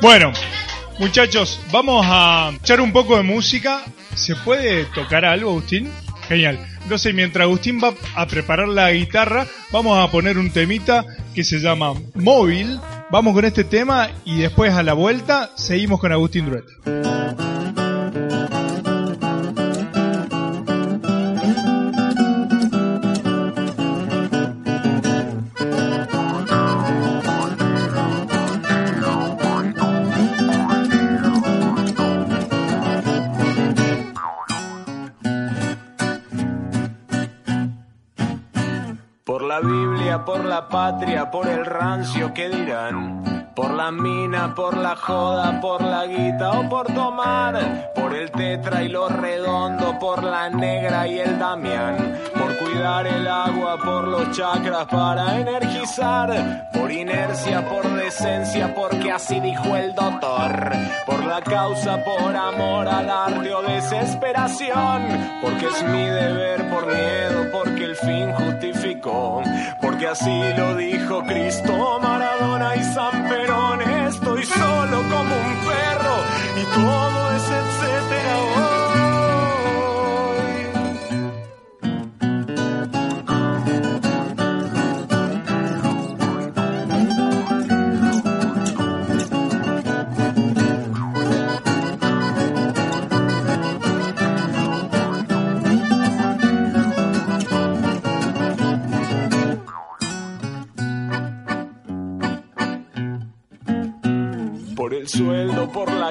Bueno, 0.00 0.32
muchachos, 1.00 1.60
vamos 1.72 2.06
a 2.08 2.52
echar 2.54 2.80
un 2.80 2.92
poco 2.92 3.16
de 3.16 3.24
música. 3.24 3.82
¿Se 4.14 4.36
puede 4.36 4.84
tocar 4.84 5.24
algo, 5.24 5.50
Agustín? 5.50 5.90
Genial. 6.28 6.64
Entonces, 6.84 7.12
mientras 7.14 7.42
Agustín 7.42 7.80
va 7.82 7.94
a 8.14 8.26
preparar 8.26 8.68
la 8.68 8.92
guitarra, 8.92 9.48
vamos 9.72 9.98
a 9.98 10.08
poner 10.12 10.38
un 10.38 10.52
temita 10.52 11.04
que 11.34 11.44
se 11.44 11.58
llama 11.58 11.94
Móvil. 12.14 12.80
Vamos 13.10 13.34
con 13.34 13.44
este 13.44 13.64
tema 13.64 14.10
y 14.24 14.40
después 14.40 14.72
a 14.72 14.82
la 14.82 14.94
vuelta 14.94 15.50
seguimos 15.54 16.00
con 16.00 16.12
Agustín 16.12 16.46
Duret. 16.46 17.47
Por 41.30 41.46
el 41.46 41.64
rancio 41.64 42.32
que 42.34 42.48
dirán. 42.48 43.52
Por 43.54 43.70
la 43.72 43.90
mina, 43.90 44.54
por 44.54 44.76
la 44.76 44.96
joda, 44.96 45.60
por 45.60 45.82
la 45.82 46.06
guita 46.06 46.50
o 46.58 46.68
por 46.68 46.86
tomar. 46.92 47.92
Por 47.94 48.14
el 48.14 48.30
tetra 48.30 48.82
y 48.82 48.88
lo 48.88 49.08
redondo, 49.08 49.98
por 49.98 50.22
la 50.22 50.48
negra 50.50 51.06
y 51.06 51.18
el 51.18 51.38
damián. 51.38 52.18
Por 52.36 52.56
cuidar 52.58 53.06
el 53.06 53.26
agua, 53.26 53.76
por 53.78 54.08
los 54.08 54.30
chakras 54.36 54.86
para 54.86 55.38
energizar. 55.38 56.68
Por 56.88 56.96
inercia, 56.96 57.68
por 57.68 57.86
decencia, 57.96 58.74
porque 58.74 59.12
así 59.12 59.38
dijo 59.40 59.76
el 59.76 59.94
doctor. 59.94 60.72
Por 61.04 61.22
la 61.26 61.42
causa, 61.42 62.02
por 62.02 62.34
amor 62.34 62.88
al 62.88 63.10
arte 63.10 63.52
o 63.52 63.60
desesperación. 63.60 65.02
Porque 65.42 65.66
es 65.66 65.82
mi 65.82 66.06
deber, 66.06 66.66
por 66.70 66.86
miedo, 66.86 67.46
porque 67.52 67.84
el 67.84 67.94
fin 67.94 68.32
justificó. 68.32 69.42
Porque 69.82 70.08
así 70.08 70.42
lo 70.56 70.76
dijo 70.76 71.22
Cristo, 71.24 71.98
Maradona 72.00 72.74
y 72.76 72.82
San 72.82 73.28
Perón. 73.28 73.82
Estoy 73.82 74.46
solo 74.46 75.02
como 75.10 75.36
un 75.36 75.56
perro 75.68 76.16
y 76.56 76.64
todo 76.74 77.32
es 77.36 77.42
etcétera 77.42 77.87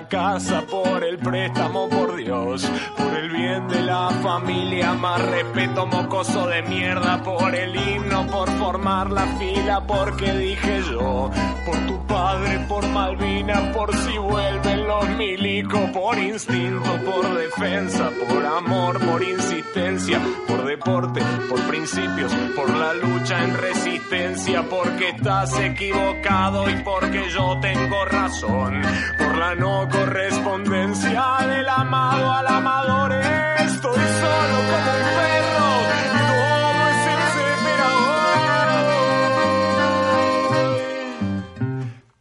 la 0.02 0.08
casa, 0.08 0.62
por 0.70 1.04
el 1.04 1.18
préstamo, 1.18 1.90
por 1.90 2.16
Dios. 2.16 2.70
Por 2.96 3.14
el 3.18 3.30
bien 3.32 3.68
de 3.68 3.82
la 3.82 4.10
familia, 4.22 4.94
más 4.94 5.20
respeto, 5.26 5.88
mocoso 5.88 6.48
de 6.48 6.62
mierda. 6.62 7.24
Por 7.24 7.56
el 7.56 7.76
himno, 7.76 8.28
por 8.28 8.48
formar 8.60 9.10
la 9.10 9.26
fila, 9.40 9.82
porque 9.88 10.32
dije 10.34 10.82
yo. 10.92 11.32
Por 11.66 11.78
tu 11.88 12.06
padre, 12.06 12.60
por 12.68 12.88
Malvina, 12.90 13.72
por 13.72 13.96
si 13.96 14.18
vuelven 14.20 14.88
los 14.88 15.10
milicos. 15.10 15.90
Por 15.90 16.20
instinto, 16.20 16.92
por 17.04 17.36
defensa, 17.36 18.12
por 18.30 18.46
amor, 18.46 19.00
por 19.04 19.24
insistencia. 19.24 20.22
Por 20.48 20.64
deporte, 20.66 21.22
por 21.50 21.60
principios, 21.62 22.32
por 22.56 22.70
la 22.70 22.94
lucha 22.94 23.44
en 23.44 23.58
resistencia. 23.58 23.97
Porque 24.70 25.10
estás 25.10 25.60
equivocado 25.60 26.70
y 26.70 26.76
porque 26.84 27.30
yo 27.30 27.60
tengo 27.60 28.06
razón 28.06 28.82
por 29.18 29.38
la 29.38 29.54
no 29.56 29.88
correspondencia 29.90 31.38
del 31.46 31.68
amado 31.68 32.32
al 32.32 32.48
amador. 32.48 33.12
Estoy 33.12 34.00
solo 34.00 34.58
como 34.72 34.92
un 34.96 35.10
perro 35.18 35.70
y 36.06 36.18
todo 36.32 36.90
es 36.90 37.08
etcétera. 37.18 37.90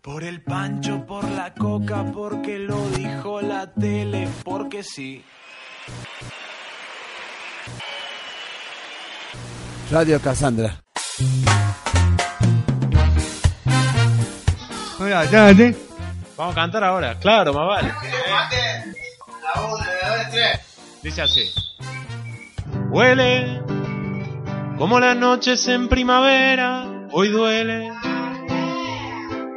Por 0.03 0.25
el 0.25 0.43
pancho, 0.43 1.07
por 1.07 1.31
la 1.31 1.55
coca, 1.55 2.05
porque 2.13 2.59
lo 2.59 2.89
dijo 2.91 3.41
la 3.41 3.73
tele, 3.73 4.29
porque 4.45 4.83
sí. 4.83 5.25
Radio 9.91 10.21
Cassandra. 10.21 10.83
Vamos 16.37 16.53
a 16.53 16.61
cantar 16.61 16.85
ahora, 16.85 17.19
claro, 17.19 17.53
más 17.53 17.67
vale. 17.67 17.93
Dice 21.03 21.23
así. 21.23 21.51
Huele 22.91 23.61
como 24.79 25.01
las 25.01 25.17
noches 25.17 25.67
en 25.69 25.89
primavera, 25.89 27.09
hoy 27.11 27.29
duele. 27.29 27.91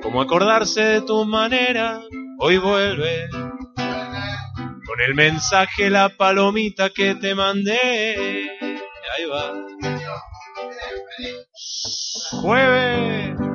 Como 0.02 0.22
acordarse 0.22 0.82
de 0.82 1.02
tu 1.02 1.26
manera, 1.26 2.02
hoy 2.40 2.58
vuelve. 2.58 3.28
Con 3.76 5.02
el 5.06 5.16
mensaje, 5.16 5.90
la 5.90 6.08
palomita 6.08 6.90
que 6.90 7.16
te 7.16 7.36
mandé. 7.36 8.50
Ahí 9.18 9.26
va. 9.26 9.54
Jueves. 12.42 13.49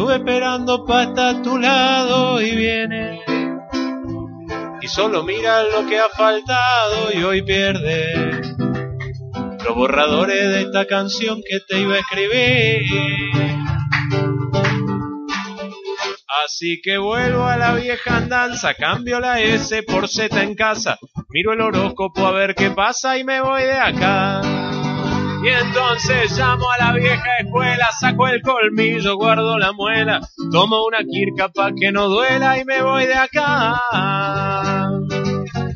Estuve 0.00 0.16
esperando 0.16 0.86
para 0.86 1.02
estar 1.02 1.36
a 1.36 1.42
tu 1.42 1.58
lado 1.58 2.40
y 2.40 2.56
viene. 2.56 3.20
Y 4.80 4.88
solo 4.88 5.22
mira 5.24 5.62
lo 5.64 5.86
que 5.86 5.98
ha 5.98 6.08
faltado 6.08 7.12
y 7.12 7.22
hoy 7.22 7.42
pierde. 7.42 8.40
Los 9.62 9.74
borradores 9.74 10.42
de 10.42 10.62
esta 10.62 10.86
canción 10.86 11.42
que 11.46 11.60
te 11.68 11.82
iba 11.82 11.96
a 11.96 11.98
escribir. 11.98 12.80
Así 16.46 16.80
que 16.82 16.96
vuelvo 16.96 17.44
a 17.44 17.58
la 17.58 17.74
vieja 17.74 18.16
andanza, 18.16 18.72
cambio 18.72 19.20
la 19.20 19.38
S 19.42 19.82
por 19.82 20.08
Z 20.08 20.42
en 20.42 20.54
casa, 20.54 20.98
miro 21.28 21.52
el 21.52 21.60
horóscopo 21.60 22.26
a 22.26 22.30
ver 22.30 22.54
qué 22.54 22.70
pasa 22.70 23.18
y 23.18 23.24
me 23.24 23.42
voy 23.42 23.64
de 23.64 23.78
acá. 23.78 24.49
Y 25.42 25.48
entonces 25.48 26.36
llamo 26.36 26.70
a 26.70 26.78
la 26.84 26.92
vieja 26.92 27.38
escuela, 27.38 27.88
saco 27.98 28.28
el 28.28 28.42
colmillo, 28.42 29.16
guardo 29.16 29.58
la 29.58 29.72
muela, 29.72 30.20
tomo 30.52 30.84
una 30.84 30.98
quirca 30.98 31.48
pa' 31.48 31.72
que 31.72 31.90
no 31.90 32.08
duela 32.08 32.58
y 32.58 32.64
me 32.66 32.82
voy 32.82 33.06
de 33.06 33.14
acá. 33.14 33.80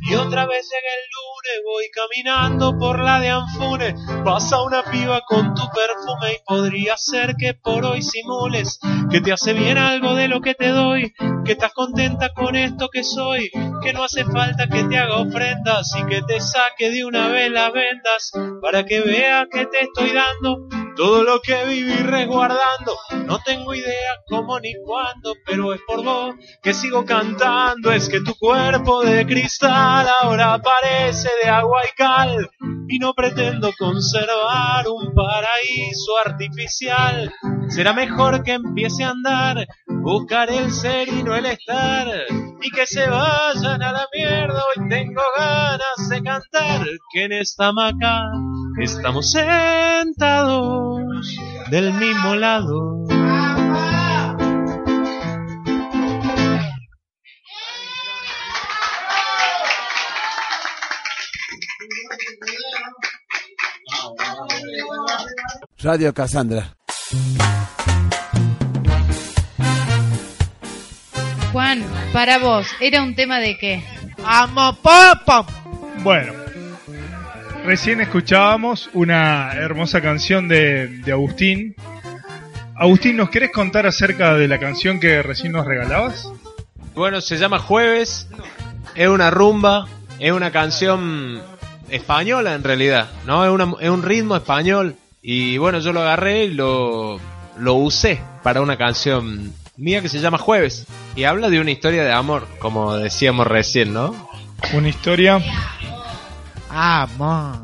Y 0.02 0.14
otra 0.16 0.46
vez 0.46 0.68
llega 0.70 0.90
el 1.00 1.13
voy 1.62 1.90
caminando 1.90 2.76
por 2.78 3.00
la 3.00 3.20
de 3.20 3.30
Anfunes, 3.30 3.94
pasa 4.24 4.62
una 4.62 4.82
piba 4.82 5.22
con 5.26 5.54
tu 5.54 5.62
perfume 5.62 6.34
y 6.34 6.44
podría 6.46 6.96
ser 6.96 7.34
que 7.36 7.54
por 7.54 7.84
hoy 7.84 8.02
simules 8.02 8.78
que 9.10 9.20
te 9.20 9.32
hace 9.32 9.52
bien 9.52 9.78
algo 9.78 10.14
de 10.14 10.28
lo 10.28 10.40
que 10.40 10.54
te 10.54 10.68
doy, 10.68 11.12
que 11.44 11.52
estás 11.52 11.72
contenta 11.72 12.32
con 12.32 12.56
esto 12.56 12.88
que 12.88 13.04
soy, 13.04 13.50
que 13.82 13.92
no 13.92 14.04
hace 14.04 14.24
falta 14.24 14.68
que 14.68 14.84
te 14.84 14.98
haga 14.98 15.18
ofrendas 15.18 15.94
y 15.96 16.06
que 16.06 16.22
te 16.22 16.40
saque 16.40 16.90
de 16.90 17.04
una 17.04 17.28
vez 17.28 17.50
las 17.50 17.72
vendas 17.72 18.32
para 18.60 18.84
que 18.84 19.00
vea 19.00 19.46
que 19.50 19.66
te 19.66 19.82
estoy 19.82 20.12
dando 20.12 20.83
todo 20.96 21.24
lo 21.24 21.40
que 21.40 21.64
viví 21.64 21.94
resguardando. 21.94 22.96
No 23.26 23.38
tengo 23.40 23.74
idea 23.74 24.20
cómo 24.26 24.58
ni 24.60 24.74
cuándo, 24.84 25.34
pero 25.46 25.74
es 25.74 25.80
por 25.86 26.04
vos 26.04 26.34
que 26.62 26.74
sigo 26.74 27.04
cantando. 27.04 27.92
Es 27.92 28.08
que 28.08 28.20
tu 28.20 28.34
cuerpo 28.34 29.02
de 29.02 29.26
cristal 29.26 30.06
ahora 30.22 30.60
parece 30.60 31.28
de 31.42 31.48
agua 31.48 31.82
y 31.84 31.96
cal. 31.96 32.50
Y 32.88 32.98
no 32.98 33.14
pretendo 33.14 33.70
conservar 33.78 34.86
un 34.88 35.14
paraíso 35.14 36.18
artificial. 36.24 37.32
Será 37.68 37.92
mejor 37.92 38.42
que 38.42 38.52
empiece 38.52 39.04
a 39.04 39.10
andar, 39.10 39.66
buscar 39.86 40.50
el 40.50 40.70
ser 40.70 41.08
y 41.08 41.22
no 41.22 41.34
el 41.34 41.46
estar. 41.46 42.08
Y 42.60 42.70
que 42.70 42.86
se 42.86 43.08
vayan 43.08 43.82
a 43.82 43.92
la 43.92 44.06
mierda, 44.12 44.62
hoy 44.76 44.88
tengo 44.88 45.22
ganas. 45.36 46.03
Que 47.12 47.24
en 47.24 47.32
esta 47.32 47.68
hamaca 47.68 48.24
estamos 48.80 49.30
sentados 49.30 51.00
del 51.70 51.92
mismo 51.94 52.34
lado. 52.34 53.04
Radio 65.78 66.14
Cassandra. 66.14 66.74
Juan, 71.52 71.84
para 72.12 72.38
vos, 72.38 72.66
¿era 72.80 73.02
un 73.02 73.14
tema 73.14 73.38
de 73.38 73.56
qué? 73.58 73.84
¡Amo 74.24 74.74
papa! 74.82 75.46
Bueno, 76.02 76.32
recién 77.64 78.00
escuchábamos 78.00 78.90
una 78.92 79.52
hermosa 79.54 80.00
canción 80.00 80.48
de, 80.48 80.88
de 80.88 81.12
Agustín. 81.12 81.74
Agustín, 82.76 83.16
¿nos 83.16 83.30
querés 83.30 83.50
contar 83.52 83.86
acerca 83.86 84.34
de 84.34 84.48
la 84.48 84.58
canción 84.58 85.00
que 85.00 85.22
recién 85.22 85.52
nos 85.52 85.66
regalabas? 85.66 86.28
Bueno, 86.94 87.20
se 87.20 87.38
llama 87.38 87.58
Jueves, 87.58 88.28
es 88.94 89.08
una 89.08 89.30
rumba, 89.30 89.86
es 90.18 90.32
una 90.32 90.50
canción 90.50 91.40
española 91.90 92.54
en 92.54 92.64
realidad, 92.64 93.08
¿no? 93.26 93.44
Es, 93.44 93.50
una- 93.50 93.74
es 93.80 93.90
un 93.90 94.02
ritmo 94.02 94.36
español 94.36 94.96
y 95.22 95.56
bueno, 95.58 95.78
yo 95.80 95.92
lo 95.92 96.00
agarré 96.02 96.44
y 96.44 96.50
lo, 96.54 97.18
lo 97.58 97.74
usé 97.74 98.20
para 98.42 98.60
una 98.60 98.76
canción 98.76 99.52
mía 99.76 100.00
que 100.02 100.08
se 100.08 100.20
llama 100.20 100.38
Jueves 100.38 100.86
y 101.16 101.24
habla 101.24 101.50
de 101.50 101.60
una 101.60 101.70
historia 101.72 102.04
de 102.04 102.12
amor, 102.12 102.46
como 102.58 102.94
decíamos 102.96 103.46
recién, 103.46 103.92
¿no? 103.92 104.28
Una 104.72 104.88
historia. 104.88 105.40
Amor. 106.74 107.58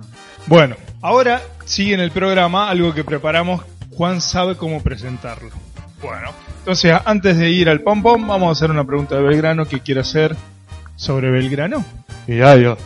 Bueno, 0.46 0.77
ahora 1.03 1.42
sigue 1.64 1.94
en 1.94 2.01
el 2.01 2.11
programa 2.12 2.70
algo 2.70 2.94
que 2.94 3.05
preparamos 3.05 3.62
Juan 3.96 4.20
sabe 4.20 4.57
cómo 4.57 4.83
presentarlo. 4.83 5.51
Bueno, 6.01 6.31
entonces 6.59 6.94
antes 7.05 7.37
de 7.37 7.51
ir 7.51 7.68
al 7.68 7.81
pom 7.81 8.03
pom, 8.03 8.27
vamos 8.27 8.49
a 8.49 8.53
hacer 8.53 8.70
una 8.70 8.85
pregunta 8.85 9.16
de 9.16 9.23
Belgrano 9.23 9.66
que 9.66 9.81
quiere 9.81 10.01
hacer 10.01 10.35
sobre 10.96 11.31
Belgrano. 11.31 11.85
Mirá 12.27 12.57
yo. 12.57 12.77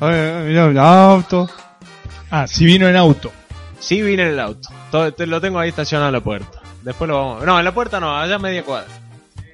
Ay, 0.00 0.44
mirá 0.46 0.66
un 0.66 0.78
auto. 0.78 1.48
Ah, 2.30 2.46
si 2.46 2.64
vino 2.64 2.86
en 2.88 2.96
auto. 2.96 3.32
Sí, 3.80 4.02
vine 4.02 4.22
en 4.22 4.28
el 4.28 4.40
auto. 4.40 4.68
Todo- 4.90 5.12
te- 5.12 5.26
lo 5.26 5.40
tengo 5.40 5.58
ahí 5.58 5.70
estacionado 5.70 6.08
en 6.10 6.14
la 6.14 6.20
puerta. 6.20 6.60
Después 6.82 7.08
lo 7.08 7.16
vamos. 7.16 7.44
No, 7.44 7.58
en 7.58 7.64
la 7.64 7.72
puerta 7.74 7.98
no, 7.98 8.16
allá 8.16 8.36
a 8.36 8.38
media 8.38 8.62
cuadra. 8.62 8.88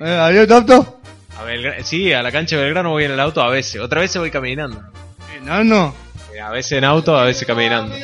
Eh, 0.01 0.19
¿Había 0.19 0.47
tu 0.47 0.55
auto? 0.55 1.01
A 1.41 1.45
Belgra- 1.45 1.83
sí, 1.83 2.13
a 2.13 2.23
la 2.23 2.33
cancha 2.33 2.57
de 2.57 2.63
Belgrano 2.65 2.91
voy 2.91 3.05
en 3.05 3.13
el 3.13 3.21
auto 3.21 3.41
a 3.41 3.49
veces. 3.49 3.81
Otra 3.81 4.01
vez 4.01 4.15
voy 4.19 4.31
caminando. 4.31 4.83
No, 5.43 5.63
no. 5.65 5.87
Eh, 5.89 6.06
A 6.43 6.51
veces 6.51 6.73
en 6.73 6.85
auto, 6.85 7.17
a 7.17 7.25
veces 7.25 7.47
caminando. 7.47 7.95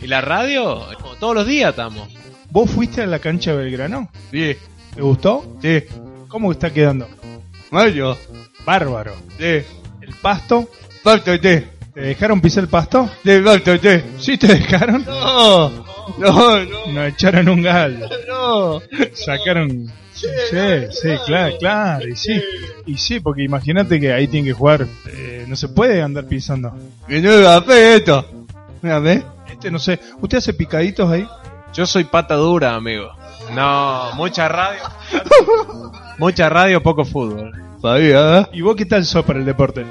¿Y 0.00 0.06
la 0.06 0.20
radio? 0.20 0.86
Todos 1.18 1.34
los 1.34 1.46
días 1.46 1.70
estamos. 1.70 2.08
¿Vos 2.50 2.70
fuiste 2.70 3.02
a 3.02 3.06
la 3.06 3.18
cancha 3.18 3.52
de 3.52 3.64
Belgrano? 3.64 4.08
Sí. 4.30 4.56
¿Te 4.94 5.02
gustó? 5.02 5.58
Sí. 5.60 5.84
¿Cómo 6.28 6.52
está 6.52 6.72
quedando? 6.72 7.08
Mario. 7.70 8.16
Bárbaro. 8.64 9.14
Sí. 9.38 9.62
¿El 10.00 10.14
pasto? 10.20 10.68
Pasto, 11.02 11.32
sí. 11.34 11.40
¿Te 11.40 12.00
dejaron 12.00 12.40
pisar 12.40 12.64
el 12.64 12.70
pasto? 12.70 13.10
Sí, 13.24 13.40
pasto, 13.40 13.76
sí. 13.78 14.02
¿Sí 14.18 14.38
te 14.38 14.46
dejaron? 14.48 15.04
No. 15.04 15.83
No, 16.18 16.64
no. 16.64 16.86
Nos 16.92 17.08
echaron 17.08 17.48
un 17.48 17.62
gallo. 17.62 18.06
No. 18.28 18.80
Sacaron. 19.14 19.90
Sí, 20.12 20.28
sí, 20.90 21.08
claro, 21.26 21.56
claro. 21.58 22.08
Y 22.08 22.14
sí, 22.16 22.40
y 22.86 22.96
sí 22.98 23.20
porque 23.20 23.42
imagínate 23.42 23.98
que 23.98 24.12
ahí 24.12 24.28
tienen 24.28 24.46
que 24.52 24.56
jugar. 24.58 24.86
eh, 25.12 25.44
no 25.48 25.56
se 25.56 25.68
puede 25.68 26.02
andar 26.02 26.26
pisando. 26.26 26.72
Que 27.08 27.20
no 27.20 27.48
hace 27.48 27.96
esto. 27.96 28.24
Mírame. 28.82 29.22
Este 29.50 29.70
no 29.70 29.78
sé. 29.78 29.98
¿Usted 30.20 30.38
hace 30.38 30.52
picaditos 30.54 31.10
ahí? 31.10 31.26
Yo 31.72 31.84
soy 31.86 32.04
pata 32.04 32.34
dura, 32.36 32.74
amigo. 32.74 33.08
No, 33.54 34.12
mucha 34.14 34.48
radio. 34.48 34.80
mucha 36.18 36.48
radio, 36.48 36.82
poco 36.82 37.04
fútbol. 37.04 37.52
Sabía, 37.82 38.40
¿eh? 38.40 38.46
¿Y 38.52 38.60
vos 38.62 38.76
qué 38.76 38.86
tal 38.86 39.04
sos 39.04 39.24
para 39.24 39.38
el 39.38 39.44
deporte? 39.44 39.84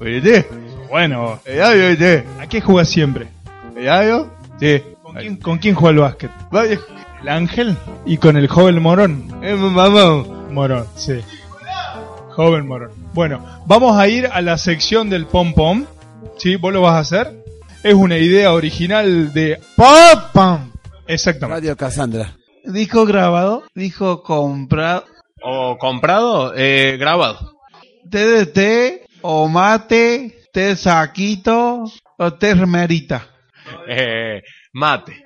Oye, 0.00 0.46
Bueno. 0.88 1.40
¿a 2.40 2.46
qué 2.46 2.60
jugás 2.60 2.88
siempre? 2.88 3.28
¿El 3.76 3.88
audio? 3.88 4.30
Sí. 4.60 4.82
¿Con 5.08 5.16
quién, 5.16 5.36
con 5.36 5.58
quién 5.58 5.74
juega 5.74 5.90
el 5.90 5.98
básquet? 6.00 6.30
Vaya. 6.50 6.78
¿El 7.22 7.28
Ángel? 7.30 7.76
¿Y 8.04 8.18
con 8.18 8.36
el 8.36 8.46
joven 8.46 8.82
Morón? 8.82 9.26
Mamón. 9.40 10.52
Morón, 10.52 10.86
sí. 10.96 11.14
Joven 12.36 12.66
Morón. 12.66 12.90
Bueno, 13.14 13.42
vamos 13.64 13.98
a 13.98 14.06
ir 14.06 14.26
a 14.26 14.42
la 14.42 14.58
sección 14.58 15.08
del 15.08 15.24
pom 15.24 15.54
pom. 15.54 15.86
¿Sí? 16.36 16.56
¿Vos 16.56 16.74
lo 16.74 16.82
vas 16.82 16.94
a 16.94 16.98
hacer? 16.98 17.42
Es 17.82 17.94
una 17.94 18.18
idea 18.18 18.52
original 18.52 19.32
de 19.32 19.58
Pom 19.76 20.20
Pom. 20.34 20.72
Exactamente. 21.06 21.60
Radio 21.60 21.76
Cassandra. 21.76 22.36
Dijo 22.66 23.06
grabado, 23.06 23.62
dijo 23.74 24.22
comprado. 24.22 25.06
¿O 25.42 25.78
comprado? 25.78 26.52
Eh, 26.54 26.98
grabado. 26.98 27.56
Té 28.10 28.26
de 28.26 28.46
té, 28.46 29.06
o 29.22 29.48
mate, 29.48 30.36
té 30.52 30.76
saquito, 30.76 31.84
o 32.18 32.32
té 32.34 32.54
remerita. 32.54 33.26
Eh, 33.88 34.42
mate. 34.72 35.24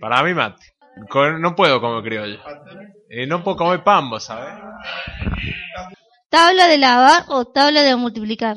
Para 0.00 0.22
mí 0.22 0.34
mate. 0.34 0.62
Con- 1.08 1.40
no 1.40 1.54
puedo 1.56 1.80
comer 1.80 2.02
criollo. 2.04 2.40
Eh, 3.08 3.26
no 3.26 3.42
puedo 3.42 3.56
comer 3.56 3.82
pan, 3.82 4.10
vos 4.10 4.24
sabés. 4.24 4.54
¿Tabla 6.28 6.66
de 6.66 6.78
lavar 6.78 7.24
o 7.28 7.44
tabla 7.46 7.82
de 7.82 7.94
multiplicar? 7.96 8.56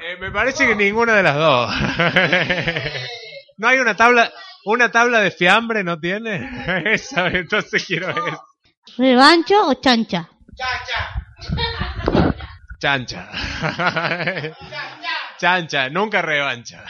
Eh, 0.00 0.16
me 0.20 0.30
parece 0.30 0.66
que 0.66 0.74
ninguna 0.74 1.14
de 1.14 1.22
las 1.22 1.36
dos. 1.36 1.70
no 3.58 3.68
hay 3.68 3.78
una 3.78 3.94
tabla, 3.96 4.32
una 4.64 4.90
tabla 4.90 5.20
de 5.20 5.30
fiambre, 5.30 5.84
¿no 5.84 5.98
tiene? 6.00 6.48
Esa, 6.92 7.28
entonces 7.28 7.84
quiero 7.86 8.10
eso. 8.10 8.44
¿Revancho 8.98 9.68
o 9.68 9.74
chancha? 9.74 10.28
Chancha. 12.78 13.30
Chancha, 15.38 15.88
nunca 15.90 16.20
revancha. 16.22 16.84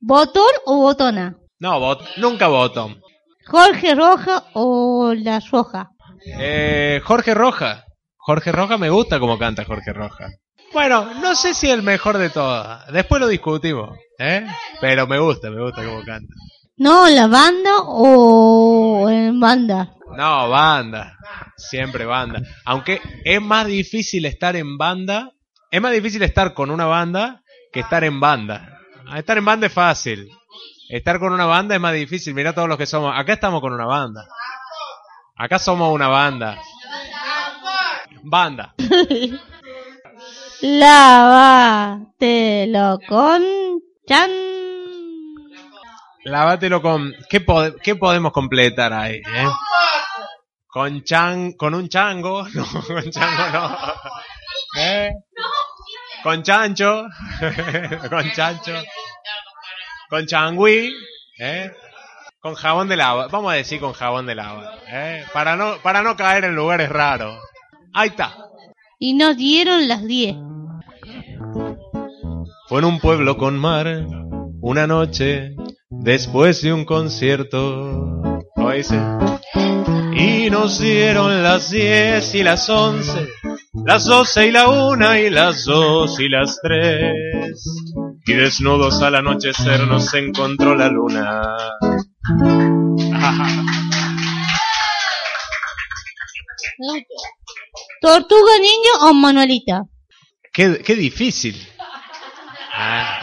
¿Botón 0.00 0.52
o 0.66 0.76
botona? 0.78 1.34
No, 1.58 1.80
bot, 1.80 2.16
nunca 2.16 2.48
botón. 2.48 3.00
¿Jorge 3.46 3.94
Roja 3.94 4.44
o 4.54 5.14
La 5.16 5.40
Roja? 5.40 5.90
Eh, 6.26 7.00
Jorge 7.04 7.34
Roja. 7.34 7.84
Jorge 8.16 8.52
Roja 8.52 8.78
me 8.78 8.90
gusta 8.90 9.20
como 9.20 9.38
canta 9.38 9.64
Jorge 9.64 9.92
Roja. 9.92 10.28
Bueno, 10.72 11.12
no 11.20 11.34
sé 11.34 11.54
si 11.54 11.70
el 11.70 11.82
mejor 11.82 12.18
de 12.18 12.30
todas. 12.30 12.90
Después 12.92 13.20
lo 13.20 13.28
discutimos, 13.28 13.96
¿eh? 14.18 14.46
Pero 14.80 15.06
me 15.06 15.18
gusta, 15.18 15.50
me 15.50 15.62
gusta 15.62 15.84
como 15.84 16.02
canta. 16.02 16.34
¿No, 16.76 17.08
la 17.08 17.28
banda 17.28 17.82
o 17.82 19.08
en 19.08 19.38
banda? 19.38 19.94
No, 20.16 20.48
banda. 20.48 21.16
Siempre 21.56 22.04
banda. 22.04 22.42
Aunque 22.64 23.00
es 23.24 23.40
más 23.40 23.66
difícil 23.66 24.24
estar 24.26 24.56
en 24.56 24.76
banda. 24.76 25.30
Es 25.70 25.80
más 25.80 25.92
difícil 25.92 26.22
estar 26.22 26.54
con 26.54 26.70
una 26.70 26.86
banda 26.86 27.42
que 27.72 27.80
estar 27.80 28.02
en 28.02 28.18
banda. 28.18 28.80
Estar 29.14 29.38
en 29.38 29.44
banda 29.44 29.66
es 29.68 29.72
fácil. 29.72 30.28
Estar 30.94 31.18
con 31.18 31.32
una 31.32 31.44
banda 31.46 31.74
es 31.74 31.80
más 31.80 31.92
difícil. 31.92 32.34
Mira 32.34 32.52
todos 32.52 32.68
los 32.68 32.78
que 32.78 32.86
somos. 32.86 33.12
Acá 33.18 33.32
estamos 33.32 33.60
con 33.60 33.72
una 33.72 33.84
banda. 33.86 34.28
Acá 35.36 35.58
somos 35.58 35.92
una 35.92 36.06
banda. 36.06 36.56
Banda. 38.22 38.74
Lávatelo 41.94 42.98
con 43.08 43.42
chan. 44.06 44.30
Lávatelo 46.24 46.80
con. 46.80 47.12
¿Qué, 47.28 47.44
pode- 47.44 47.74
qué 47.82 47.96
podemos 47.96 48.30
completar 48.32 48.92
ahí? 48.92 49.16
eh? 49.16 49.48
Con 50.68 51.02
chan, 51.02 51.52
con 51.54 51.74
un 51.74 51.88
chango. 51.88 52.46
No, 52.54 52.64
con 52.86 53.10
chango 53.10 53.48
no. 53.52 53.76
¿Eh? 54.80 55.10
Con 56.22 56.42
chancho. 56.44 57.06
con 58.08 58.30
chancho. 58.32 58.72
Con 60.08 60.26
changüí. 60.26 60.92
¿eh? 61.38 61.70
Con 62.40 62.54
jabón 62.54 62.88
de 62.88 62.96
lava. 62.96 63.28
Vamos 63.28 63.52
a 63.52 63.56
decir 63.56 63.80
con 63.80 63.92
jabón 63.92 64.26
de 64.26 64.34
lava. 64.34 64.78
¿eh? 64.88 65.24
Para, 65.32 65.56
no, 65.56 65.76
para 65.82 66.02
no 66.02 66.16
caer 66.16 66.44
en 66.44 66.54
lugares 66.54 66.88
raros. 66.88 67.38
Ahí 67.92 68.08
está. 68.08 68.36
Y 68.98 69.14
nos 69.14 69.36
dieron 69.36 69.88
las 69.88 70.04
10. 70.04 70.36
Fue 72.68 72.78
en 72.78 72.84
un 72.86 72.98
pueblo 72.98 73.36
con 73.36 73.58
mar, 73.58 74.06
una 74.60 74.86
noche, 74.86 75.54
después 75.90 76.62
de 76.62 76.72
un 76.72 76.84
concierto. 76.84 78.42
¿Cómo 78.54 78.70
dice? 78.70 78.98
Y 80.16 80.48
nos 80.50 80.80
dieron 80.80 81.42
las 81.42 81.70
10 81.70 82.34
y 82.34 82.42
las 82.42 82.68
11, 82.68 83.28
las 83.84 84.04
12 84.06 84.46
y 84.46 84.50
la 84.50 84.68
1 84.68 85.16
y 85.18 85.30
las 85.30 85.64
2 85.64 86.20
y 86.20 86.28
las 86.28 86.58
3. 86.62 87.93
Y 88.26 88.32
desnudos 88.32 89.02
al 89.02 89.16
anochecer 89.16 89.86
nos 89.86 90.12
encontró 90.14 90.74
la 90.74 90.88
luna. 90.88 91.42
¿Tortuga 98.00 98.58
niño 98.58 98.90
o 99.02 99.14
Manuelita? 99.14 99.82
Qué, 100.52 100.78
qué 100.84 100.94
difícil. 100.94 101.56
Ah. 102.72 103.20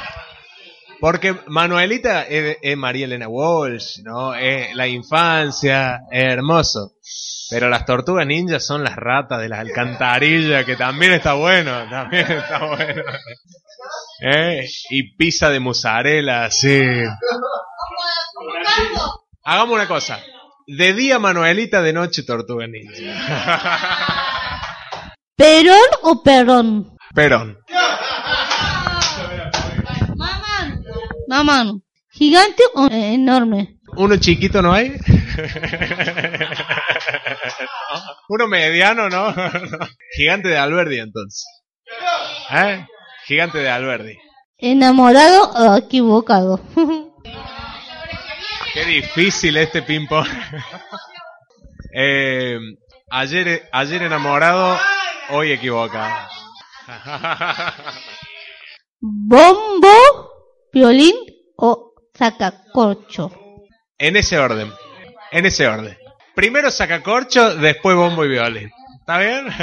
Porque 1.00 1.36
Manuelita 1.48 2.24
es, 2.24 2.58
es 2.62 2.78
María 2.78 3.06
Elena 3.06 3.28
Walsh, 3.28 4.04
¿no? 4.04 4.36
Es 4.36 4.76
la 4.76 4.88
infancia, 4.88 6.02
es 6.12 6.24
hermoso. 6.26 6.92
Pero 7.50 7.70
las 7.70 7.86
tortugas 7.86 8.28
ninjas 8.28 8.66
son 8.66 8.84
las 8.84 8.96
ratas 8.96 9.42
de 9.42 9.50
las 9.50 9.60
alcantarillas, 9.60 10.64
que 10.64 10.76
también 10.76 11.14
está 11.14 11.34
bueno, 11.34 11.90
también 11.90 12.32
está 12.32 12.66
bueno. 12.66 13.04
¿Eh? 14.22 14.70
Y 14.92 15.16
pizza 15.16 15.50
de 15.50 15.60
mozzarella, 15.60 16.52
sí. 16.52 16.80
Hagamos 19.44 19.76
una 19.76 19.88
cosa. 19.88 20.20
De 20.68 20.94
día 20.94 21.18
Manuelita, 21.18 21.82
de 21.82 21.92
noche 21.92 22.22
tortuga 22.24 22.68
ninja. 22.68 22.94
¿Perón 25.36 25.90
o 26.04 26.22
perón? 26.22 26.98
Perón. 27.16 27.58
Mamá. 31.28 31.74
¿Gigante 32.12 32.64
o 32.76 32.88
enorme? 32.92 33.80
¿Uno 33.96 34.18
chiquito 34.18 34.62
no 34.62 34.74
hay? 34.74 34.92
Uno 38.30 38.48
mediano, 38.48 39.10
¿no? 39.10 39.34
Gigante 40.16 40.50
de 40.50 40.58
Alberdi, 40.58 41.00
entonces. 41.00 41.46
¿Eh? 42.52 42.86
Gigante 43.32 43.60
de 43.60 43.70
Alberdi. 43.70 44.18
¿Enamorado 44.58 45.52
o 45.52 45.78
equivocado? 45.78 46.60
Qué 48.74 48.84
difícil 48.84 49.56
este 49.56 49.82
ping-pong. 49.84 50.28
Eh, 51.96 52.58
ayer, 53.10 53.70
ayer 53.72 54.04
enamorado, 54.04 54.78
hoy 55.30 55.54
equivocado. 55.54 56.14
¿Bombo, 59.00 59.88
violín 60.74 61.16
o 61.56 61.94
sacacorcho? 62.14 63.32
En 63.98 64.18
ese 64.18 64.40
orden. 64.40 64.74
En 65.32 65.46
ese 65.46 65.70
orden. 65.70 65.98
Primero 66.36 66.70
sacacorcho, 66.70 67.56
después 67.56 67.96
bombo 67.96 68.26
y 68.26 68.28
violín. 68.28 68.70
¿Está 69.00 69.20
bien? 69.20 69.48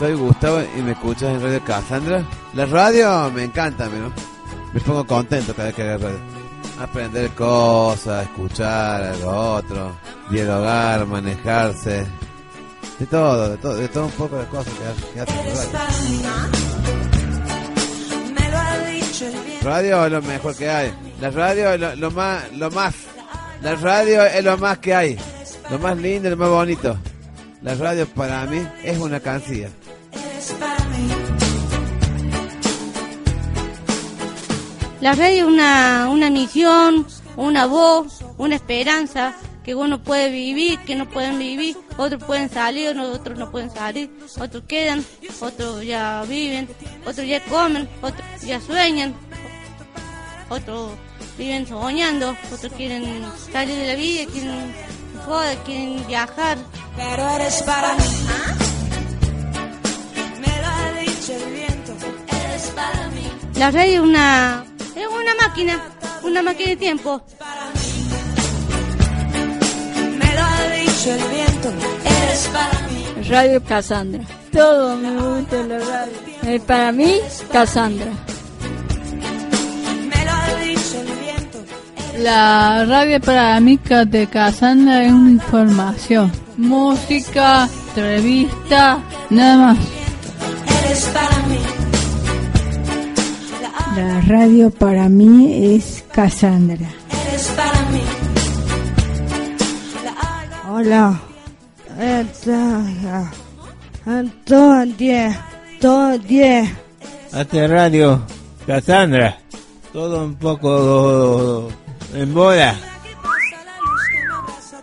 Soy 0.00 0.14
Gustavo 0.14 0.62
y 0.78 0.80
me 0.80 0.92
escuchas 0.92 1.24
en 1.24 1.42
Radio 1.42 1.62
Cassandra. 1.62 2.24
La 2.54 2.64
radio 2.64 3.30
me 3.32 3.44
encanta, 3.44 3.86
¿no? 3.86 4.10
Me 4.72 4.80
pongo 4.80 5.06
contento 5.06 5.52
cada 5.54 5.66
vez 5.66 5.76
que 5.76 5.98
radio. 5.98 6.18
Aprender 6.80 7.30
cosas, 7.32 8.24
escuchar 8.24 9.02
a 9.02 9.14
lo 9.16 9.56
otro, 9.56 9.94
dialogar, 10.30 11.04
manejarse. 11.04 12.06
De 12.98 13.04
todo, 13.10 13.50
de 13.50 13.58
todo, 13.58 13.76
de 13.76 13.88
todo 13.88 14.06
un 14.06 14.12
poco 14.12 14.38
de 14.38 14.46
cosas 14.46 14.72
que, 14.72 15.12
que 15.12 15.20
hacen 15.20 15.36
la 15.36 15.52
radio. 15.52 16.00
Radio 19.62 20.06
es 20.06 20.12
lo 20.12 20.22
mejor 20.22 20.56
que 20.56 20.70
hay. 20.70 20.94
La 21.20 21.30
radio 21.30 21.74
es 21.74 21.80
lo, 21.80 21.94
lo 21.96 22.10
más, 22.10 22.50
lo 22.52 22.70
más. 22.70 22.94
La 23.60 23.74
radio 23.74 24.24
es 24.24 24.42
lo 24.42 24.56
más 24.56 24.78
que 24.78 24.94
hay. 24.94 25.18
Lo 25.70 25.78
más 25.78 25.98
lindo, 25.98 26.30
lo 26.30 26.38
más 26.38 26.48
bonito. 26.48 26.96
La 27.60 27.74
radio 27.74 28.06
para 28.06 28.46
mí 28.46 28.66
es 28.82 28.96
una 28.96 29.20
canción. 29.20 29.70
La 35.00 35.14
radio 35.14 35.44
es 35.44 35.48
una, 35.52 36.08
una 36.10 36.28
misión, 36.28 37.06
una 37.36 37.64
voz, 37.64 38.22
una 38.36 38.56
esperanza 38.56 39.34
que 39.64 39.74
uno 39.74 40.02
puede 40.02 40.30
vivir, 40.30 40.78
que 40.80 40.94
no 40.94 41.08
pueden 41.08 41.38
vivir, 41.38 41.74
otros 41.96 42.22
pueden 42.22 42.50
salir, 42.50 42.98
otros 42.98 43.38
no 43.38 43.50
pueden 43.50 43.70
salir, 43.70 44.10
otros 44.38 44.62
quedan, 44.68 45.02
otros 45.40 45.84
ya 45.86 46.22
viven, 46.28 46.68
otros 47.06 47.26
ya 47.26 47.42
comen, 47.44 47.88
otros 48.02 48.22
ya 48.42 48.60
sueñan, 48.60 49.14
otros 50.50 50.92
viven 51.38 51.66
soñando, 51.66 52.36
otros 52.52 52.72
quieren 52.74 53.24
salir 53.50 53.76
de 53.76 53.86
la 53.86 53.94
vida, 53.94 54.30
quieren 54.30 54.74
joder, 55.24 55.56
quieren 55.58 56.06
viajar. 56.06 56.58
Pero 56.96 57.28
eres 57.36 57.62
para 57.62 57.94
mí. 57.94 58.02
Me 60.40 60.60
lo 60.60 60.66
ha 60.66 61.00
dicho 61.00 61.32
el 61.32 61.52
viento. 61.54 61.92
Eres 62.28 62.70
para 62.74 63.08
mí. 63.08 63.32
La 63.54 63.70
radio 63.70 63.92
es 63.92 64.00
una 64.00 64.64
máquina, 65.50 65.80
una 66.22 66.42
máquina 66.42 66.70
de 66.70 66.76
tiempo. 66.76 67.22
Me 70.18 70.34
lo 70.34 70.42
ha 70.42 70.62
dicho 70.76 71.10
el 71.10 71.22
viento. 71.28 71.68
Eres 72.04 72.50
para 72.52 72.88
mí. 72.88 73.28
Radio 73.28 73.64
Cassandra. 73.64 74.24
Todo 74.52 74.96
me 74.96 75.10
gusta 75.10 75.56
la 75.64 75.78
radio. 75.78 76.12
Eh, 76.44 76.60
para 76.64 76.92
mí, 76.92 77.16
Cassandra. 77.50 78.12
Me 80.08 80.24
lo 80.24 80.30
ha 80.30 80.54
dicho 80.64 81.00
el 81.00 81.12
viento. 81.18 81.58
La 82.18 82.84
radio 82.84 83.20
para 83.20 83.58
mí 83.60 83.78
de 84.06 84.26
Casandra 84.28 85.04
es 85.04 85.12
una 85.12 85.30
información. 85.30 86.32
Música, 86.56 87.68
entrevista, 87.88 88.98
nada 89.30 89.56
más. 89.56 89.78
Eres 90.84 91.04
para 91.06 91.38
mí. 91.48 91.79
La 93.96 94.20
radio 94.20 94.70
para 94.70 95.08
mí 95.08 95.74
es 95.74 96.04
Cassandra. 96.12 96.88
Eres 97.28 97.48
para 97.56 97.82
mí. 97.90 98.00
Hola. 100.70 101.20
Todo 104.44 104.86
10, 104.86 105.36
todo 105.80 106.18
10. 106.18 106.70
Hace 107.32 107.66
radio, 107.66 108.22
Cassandra. 108.66 109.38
Todo 109.92 110.24
un 110.24 110.36
poco 110.36 111.68
en 112.14 112.32
bola. 112.32 112.76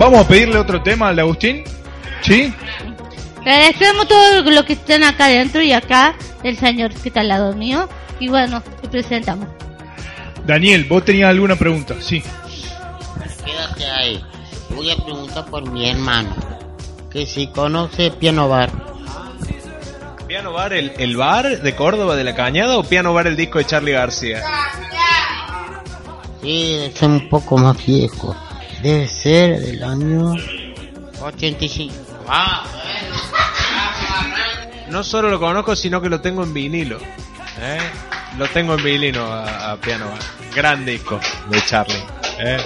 Vamos 0.00 0.24
a 0.24 0.28
pedirle 0.28 0.56
otro 0.56 0.82
tema 0.82 1.08
al 1.08 1.18
Agustín. 1.18 1.62
¿Sí? 2.22 2.50
Agradecemos 3.40 4.08
todo 4.08 4.50
lo 4.50 4.64
que 4.64 4.72
están 4.72 5.04
acá 5.04 5.26
adentro 5.26 5.60
y 5.60 5.72
acá, 5.72 6.14
el 6.42 6.56
señor 6.56 6.94
que 6.94 7.08
está 7.08 7.20
al 7.20 7.28
lado 7.28 7.52
mío. 7.52 7.86
Y 8.18 8.28
bueno, 8.28 8.62
te 8.80 8.88
presentamos. 8.88 9.46
Daniel, 10.46 10.86
vos 10.88 11.04
tenías 11.04 11.28
alguna 11.28 11.54
pregunta. 11.54 11.96
Sí. 12.00 12.22
Quédate 13.44 13.84
ahí. 13.90 14.24
Voy 14.70 14.90
a 14.90 14.96
preguntar 14.96 15.44
por 15.50 15.70
mi 15.70 15.90
hermano. 15.90 16.34
Que 17.10 17.26
si 17.26 17.48
conoce 17.48 18.10
Piano 18.10 18.48
Bar. 18.48 18.70
¿Piano 20.26 20.54
Bar 20.54 20.72
el, 20.72 20.94
el 20.96 21.14
bar 21.18 21.60
de 21.60 21.76
Córdoba 21.76 22.16
de 22.16 22.24
la 22.24 22.34
Cañada 22.34 22.78
o 22.78 22.84
Piano 22.84 23.12
Bar 23.12 23.26
el 23.26 23.36
disco 23.36 23.58
de 23.58 23.66
Charlie 23.66 23.92
García? 23.92 24.42
Sí, 26.40 26.90
ser 26.94 27.10
un 27.10 27.28
poco 27.28 27.58
más 27.58 27.84
viejo. 27.84 28.34
Debe 28.82 29.06
ser 29.08 29.60
del 29.60 29.82
año 29.82 30.34
85. 31.22 31.94
Ah, 32.28 32.64
No 34.90 35.04
solo 35.04 35.30
lo 35.30 35.38
conozco, 35.38 35.76
sino 35.76 36.00
que 36.00 36.08
lo 36.08 36.20
tengo 36.20 36.42
en 36.42 36.54
vinilo. 36.54 36.98
¿eh? 37.60 37.78
Lo 38.38 38.46
tengo 38.48 38.74
en 38.74 38.84
vinilo 38.84 39.24
a, 39.24 39.72
a 39.72 39.76
Piano. 39.76 40.06
Gran 40.54 40.84
disco 40.84 41.20
de 41.50 41.64
Charlie. 41.66 42.02
¿eh? 42.38 42.58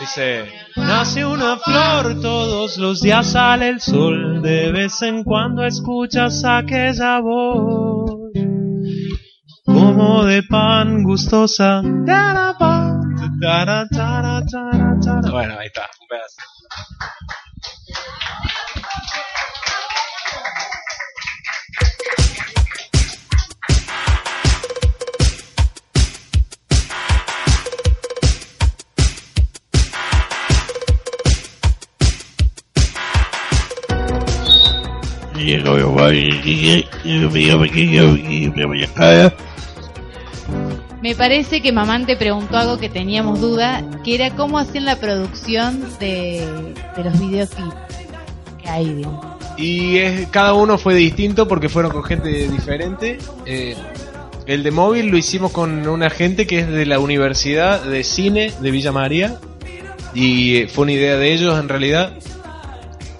Dice... 0.00 0.44
Nace 0.76 1.24
una 1.24 1.58
flor, 1.58 2.20
todos 2.20 2.78
los 2.78 3.02
días 3.02 3.32
sale 3.32 3.68
el 3.68 3.80
sol, 3.80 4.40
de 4.42 4.72
vez 4.72 5.02
en 5.02 5.22
cuando 5.22 5.64
escuchas 5.64 6.44
aquella 6.44 7.20
voz, 7.20 8.21
como 9.92 10.24
de 10.24 10.42
pan 10.44 11.02
gustosa. 11.02 11.82
Tara, 12.06 12.56
pa, 12.58 12.98
tara, 13.40 13.86
tara, 13.88 14.42
tara, 14.50 14.96
tara. 15.04 15.30
Bueno, 15.30 15.54
ahí 15.58 15.66
está, 15.66 15.90
un 16.00 16.08
pedazo. 16.08 16.36
Me 38.54 39.51
parece 41.16 41.60
que 41.60 41.72
Mamán 41.72 42.06
te 42.06 42.16
preguntó 42.16 42.56
algo 42.56 42.78
que 42.78 42.88
teníamos 42.88 43.40
duda, 43.40 43.84
que 44.04 44.14
era 44.14 44.30
cómo 44.30 44.58
hacían 44.58 44.84
la 44.84 44.96
producción 44.96 45.82
de, 45.98 46.46
de 46.96 47.04
los 47.04 47.18
videoclips 47.18 47.74
que 48.62 48.68
hay. 48.68 49.04
Y 49.56 49.98
es, 49.98 50.28
cada 50.28 50.54
uno 50.54 50.78
fue 50.78 50.94
distinto 50.94 51.48
porque 51.48 51.68
fueron 51.68 51.92
con 51.92 52.04
gente 52.04 52.28
diferente. 52.48 53.18
Eh, 53.46 53.76
el 54.46 54.62
de 54.62 54.70
móvil 54.70 55.06
lo 55.08 55.16
hicimos 55.16 55.52
con 55.52 55.86
una 55.88 56.08
gente 56.08 56.46
que 56.46 56.60
es 56.60 56.68
de 56.68 56.86
la 56.86 56.98
Universidad 56.98 57.82
de 57.82 58.04
Cine 58.04 58.52
de 58.60 58.70
Villa 58.70 58.92
María. 58.92 59.38
Y 60.14 60.56
eh, 60.56 60.68
fue 60.68 60.84
una 60.84 60.92
idea 60.92 61.16
de 61.16 61.32
ellos 61.32 61.58
en 61.58 61.68
realidad. 61.68 62.14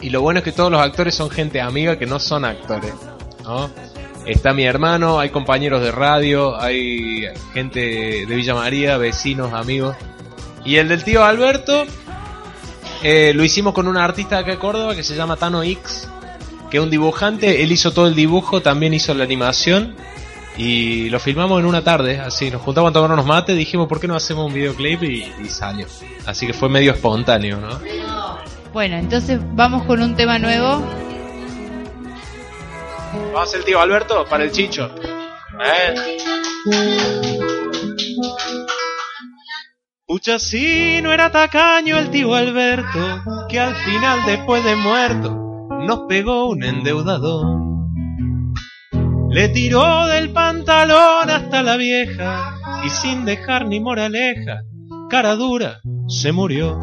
Y 0.01 0.11
lo 0.11 0.21
bueno 0.21 0.39
es 0.39 0.45
que 0.45 0.53
todos 0.53 0.71
los 0.71 0.81
actores 0.81 1.15
son 1.15 1.31
gente 1.31 1.61
amiga 1.61 1.99
que 1.99 2.07
no 2.07 2.19
son 2.19 2.45
actores. 2.45 2.93
¿no? 3.45 3.71
Está 4.27 4.53
mi 4.53 4.65
hermano, 4.65 5.19
hay 5.19 5.31
compañeros 5.31 5.83
de 5.83 5.91
radio, 5.91 6.61
hay 6.61 7.27
gente 7.53 8.25
de 8.27 8.37
Villa 8.37 8.55
María, 8.55 8.97
vecinos, 8.97 9.53
amigos. 9.53 9.97
Y 10.65 10.77
el 10.77 10.89
del 10.89 11.03
tío 11.03 11.25
Alberto 11.25 11.85
eh, 13.03 13.33
lo 13.35 13.43
hicimos 13.43 13.75
con 13.75 13.89
un 13.89 13.97
artista 13.97 14.37
de 14.37 14.43
acá 14.43 14.51
de 14.53 14.59
Córdoba 14.59 14.95
que 14.95 15.03
se 15.03 15.17
llama 15.17 15.37
Tano 15.37 15.65
X, 15.65 16.09
que 16.71 16.77
es 16.77 16.83
un 16.83 16.91
dibujante. 16.91 17.65
Él 17.65 17.73
hizo 17.73 17.91
todo 17.91 18.07
el 18.07 18.15
dibujo, 18.15 18.63
también 18.63 18.95
hizo 18.95 19.13
la 19.13 19.25
animación. 19.25 19.97
Y 20.57 21.09
lo 21.09 21.19
filmamos 21.19 21.59
en 21.59 21.67
una 21.67 21.83
tarde, 21.83 22.21
así. 22.21 22.51
Nos 22.51 22.63
juntamos 22.63 22.91
a 22.91 22.93
tomar 22.93 23.11
unos 23.11 23.27
mates, 23.27 23.57
dijimos, 23.57 23.89
¿por 23.89 23.99
qué 23.99 24.07
no 24.07 24.15
hacemos 24.15 24.47
un 24.47 24.53
videoclip? 24.53 25.03
Y, 25.03 25.33
y 25.43 25.49
salió. 25.49 25.87
Así 26.27 26.47
que 26.47 26.53
fue 26.53 26.69
medio 26.69 26.93
espontáneo, 26.93 27.59
¿no? 27.59 27.81
Bueno, 28.73 28.97
entonces 28.97 29.41
vamos 29.55 29.83
con 29.85 30.01
un 30.01 30.15
tema 30.15 30.39
nuevo. 30.39 30.83
Ser 33.47 33.61
el 33.61 33.65
tío 33.65 33.81
Alberto 33.81 34.25
para 34.29 34.45
el 34.45 34.53
chicho. 34.53 34.91
Eh. 35.65 36.19
Pucha, 40.07 40.39
si 40.39 41.01
no 41.03 41.13
era 41.13 41.31
tacaño 41.31 41.99
el 41.99 42.11
tío 42.11 42.35
Alberto, 42.35 43.23
que 43.49 43.59
al 43.59 43.75
final, 43.75 44.21
después 44.27 44.65
de 44.65 44.77
muerto, 44.77 45.31
nos 45.81 46.01
pegó 46.09 46.49
un 46.49 46.63
endeudador. 46.63 47.47
Le 49.31 49.49
tiró 49.49 50.07
del 50.07 50.31
pantalón 50.33 51.31
hasta 51.31 51.63
la 51.63 51.77
vieja 51.77 52.55
y 52.85 52.91
sin 52.91 53.25
dejar 53.25 53.67
ni 53.67 53.81
moraleja, 53.81 54.63
cara 55.09 55.35
dura, 55.37 55.81
se 56.09 56.33
murió. 56.33 56.79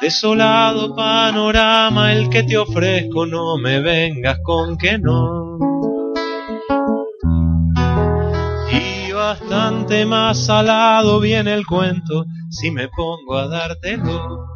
Desolado 0.00 0.94
panorama 0.94 2.12
el 2.12 2.28
que 2.28 2.44
te 2.44 2.56
ofrezco, 2.56 3.26
no 3.26 3.58
me 3.58 3.80
vengas 3.80 4.38
con 4.44 4.78
que 4.78 4.96
no. 4.96 5.58
Y 8.70 9.10
bastante 9.10 10.06
más 10.06 10.46
salado 10.46 11.18
viene 11.18 11.52
el 11.52 11.66
cuento 11.66 12.26
si 12.48 12.70
me 12.70 12.88
pongo 12.88 13.38
a 13.38 13.48
dártelo. 13.48 14.46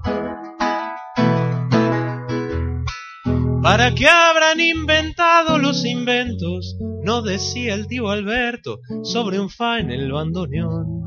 ¿Para 3.62 3.94
qué 3.94 4.06
habrán 4.08 4.60
inventado 4.60 5.58
los 5.58 5.84
inventos? 5.84 6.76
No 7.02 7.22
decía 7.22 7.74
el 7.74 7.88
tío 7.88 8.10
Alberto 8.10 8.78
sobre 9.02 9.40
un 9.40 9.50
fa 9.50 9.80
en 9.80 9.90
el 9.90 10.12
bandoneón. 10.12 11.02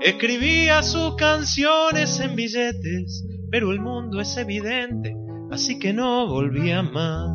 Escribía 0.00 0.82
sus 0.82 1.16
canciones 1.16 2.20
en 2.20 2.36
billetes, 2.36 3.24
pero 3.50 3.72
el 3.72 3.80
mundo 3.80 4.20
es 4.20 4.36
evidente, 4.36 5.16
así 5.50 5.78
que 5.78 5.92
no 5.92 6.26
volvía 6.28 6.82
más. 6.82 7.30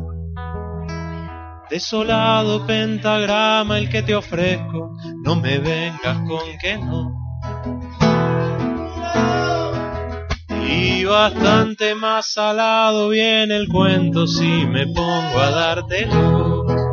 Desolado 1.68 2.64
pentagrama 2.66 3.78
el 3.78 3.88
que 3.88 4.02
te 4.02 4.14
ofrezco, 4.14 4.96
no 5.24 5.36
me 5.36 5.58
vengas 5.58 6.18
con 6.28 6.58
que 6.60 6.78
no. 6.78 7.18
Y 10.68 11.04
bastante 11.04 11.94
más 11.94 12.32
salado 12.32 13.08
viene 13.08 13.56
el 13.56 13.68
cuento 13.68 14.26
si 14.26 14.66
me 14.66 14.86
pongo 14.86 15.40
a 15.40 15.50
dártelo. 15.50 16.92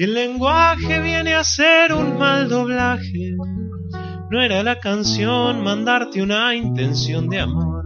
Y 0.00 0.04
el 0.04 0.14
lenguaje 0.14 0.98
viene 1.02 1.34
a 1.34 1.44
ser 1.44 1.92
un 1.92 2.16
mal 2.16 2.48
doblaje. 2.48 3.36
No 4.30 4.40
era 4.40 4.62
la 4.62 4.80
canción 4.80 5.62
mandarte 5.62 6.22
una 6.22 6.54
intención 6.54 7.28
de 7.28 7.40
amor, 7.40 7.84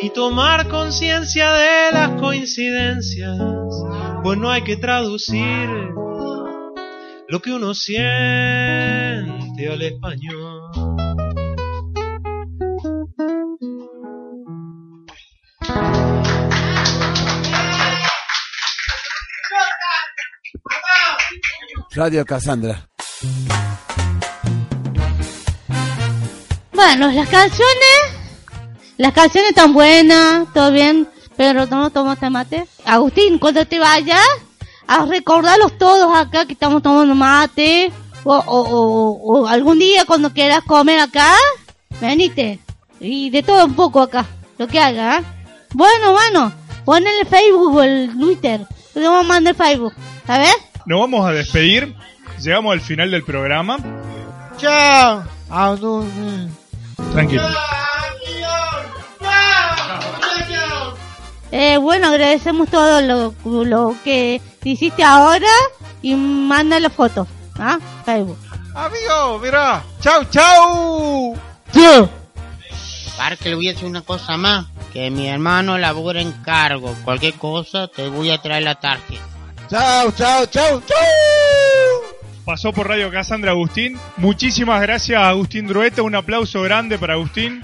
ni 0.00 0.08
tomar 0.10 0.68
conciencia 0.68 1.52
de 1.52 1.92
las 1.92 2.10
coincidencias, 2.20 3.36
pues 4.22 4.38
no 4.38 4.52
hay 4.52 4.62
que 4.62 4.76
traducir 4.76 5.68
lo 7.26 7.42
que 7.42 7.52
uno 7.52 7.74
siente 7.74 9.68
al 9.68 9.82
español. 9.82 10.51
Radio 21.94 22.24
Cassandra. 22.24 22.88
Bueno, 26.72 27.12
las 27.12 27.28
canciones, 27.28 27.98
las 28.96 29.12
canciones 29.12 29.50
están 29.50 29.74
buenas, 29.74 30.50
todo 30.54 30.72
bien, 30.72 31.06
pero 31.36 31.66
no 31.66 31.90
tomaste 31.90 32.30
mate. 32.30 32.66
Agustín, 32.86 33.38
cuando 33.38 33.66
te 33.66 33.78
vayas, 33.78 34.24
a 34.86 35.04
recordarlos 35.04 35.76
todos 35.76 36.16
acá 36.16 36.46
que 36.46 36.54
estamos 36.54 36.82
tomando 36.82 37.14
mate, 37.14 37.92
o, 38.24 38.36
o, 38.36 39.40
o, 39.40 39.46
algún 39.46 39.78
día 39.78 40.06
cuando 40.06 40.32
quieras 40.32 40.62
comer 40.64 40.98
acá, 40.98 41.34
venite. 42.00 42.58
Y 43.00 43.28
de 43.28 43.42
todo 43.42 43.66
un 43.66 43.74
poco 43.74 44.00
acá, 44.00 44.24
lo 44.56 44.66
que 44.66 44.80
haga, 44.80 45.18
¿eh? 45.18 45.24
Bueno, 45.74 46.12
bueno, 46.12 46.52
pon 46.86 47.06
el 47.06 47.26
Facebook 47.26 47.76
o 47.76 47.82
el 47.82 48.16
Twitter, 48.18 48.66
te 48.94 49.00
vamos 49.00 49.24
a 49.24 49.28
mandar 49.28 49.54
Facebook, 49.54 49.92
ver. 50.26 50.71
Nos 50.86 51.00
vamos 51.00 51.26
a 51.26 51.32
despedir. 51.32 51.94
Llegamos 52.40 52.72
al 52.72 52.80
final 52.80 53.10
del 53.10 53.22
programa. 53.24 53.78
Chao. 54.58 55.24
Tranquilo. 57.12 57.44
Eh, 61.50 61.76
bueno, 61.76 62.08
agradecemos 62.08 62.70
todo 62.70 63.02
lo, 63.02 63.34
lo 63.64 63.94
que 64.02 64.40
hiciste 64.64 65.04
ahora 65.04 65.50
y 66.00 66.14
manda 66.14 66.80
la 66.80 66.88
foto, 66.88 67.26
¿ah? 67.58 67.78
Facebook. 68.06 68.38
Amigo, 68.74 69.38
mira. 69.38 69.82
Chau, 70.00 70.24
chau. 70.30 71.36
Para 73.18 73.36
que 73.36 73.50
le 73.50 73.54
voy 73.54 73.68
a 73.68 73.72
decir 73.72 73.86
una 73.86 74.00
cosa 74.00 74.38
más. 74.38 74.66
Que 74.94 75.10
mi 75.10 75.28
hermano 75.28 75.76
labora 75.76 76.22
en 76.22 76.32
cargo. 76.32 76.94
Cualquier 77.04 77.34
cosa 77.34 77.86
te 77.88 78.08
voy 78.08 78.30
a 78.30 78.40
traer 78.40 78.62
la 78.62 78.74
tarjeta. 78.76 79.22
Chau, 79.72 80.12
chau, 80.12 80.46
chau, 80.48 80.82
chau. 80.82 80.98
Pasó 82.44 82.74
por 82.74 82.86
Radio 82.86 83.10
Casandra 83.10 83.52
Agustín. 83.52 83.98
Muchísimas 84.18 84.82
gracias 84.82 85.18
a 85.18 85.30
Agustín 85.30 85.66
Drueta. 85.66 86.02
Un 86.02 86.14
aplauso 86.14 86.60
grande 86.60 86.98
para 86.98 87.14
Agustín. 87.14 87.62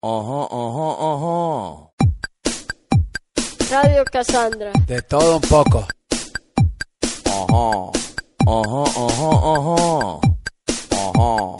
Ojo, 0.00 0.48
ojo, 0.50 0.96
ojo. 1.00 1.94
Radio 3.70 4.02
Cassandra. 4.10 4.72
De 4.86 5.02
todo 5.02 5.36
un 5.36 5.42
poco. 5.42 5.86
Ojo, 7.26 7.92
ojo, 8.46 8.84
ojo, 8.96 9.30
ojo. 9.52 10.20
Ojo. 11.14 11.58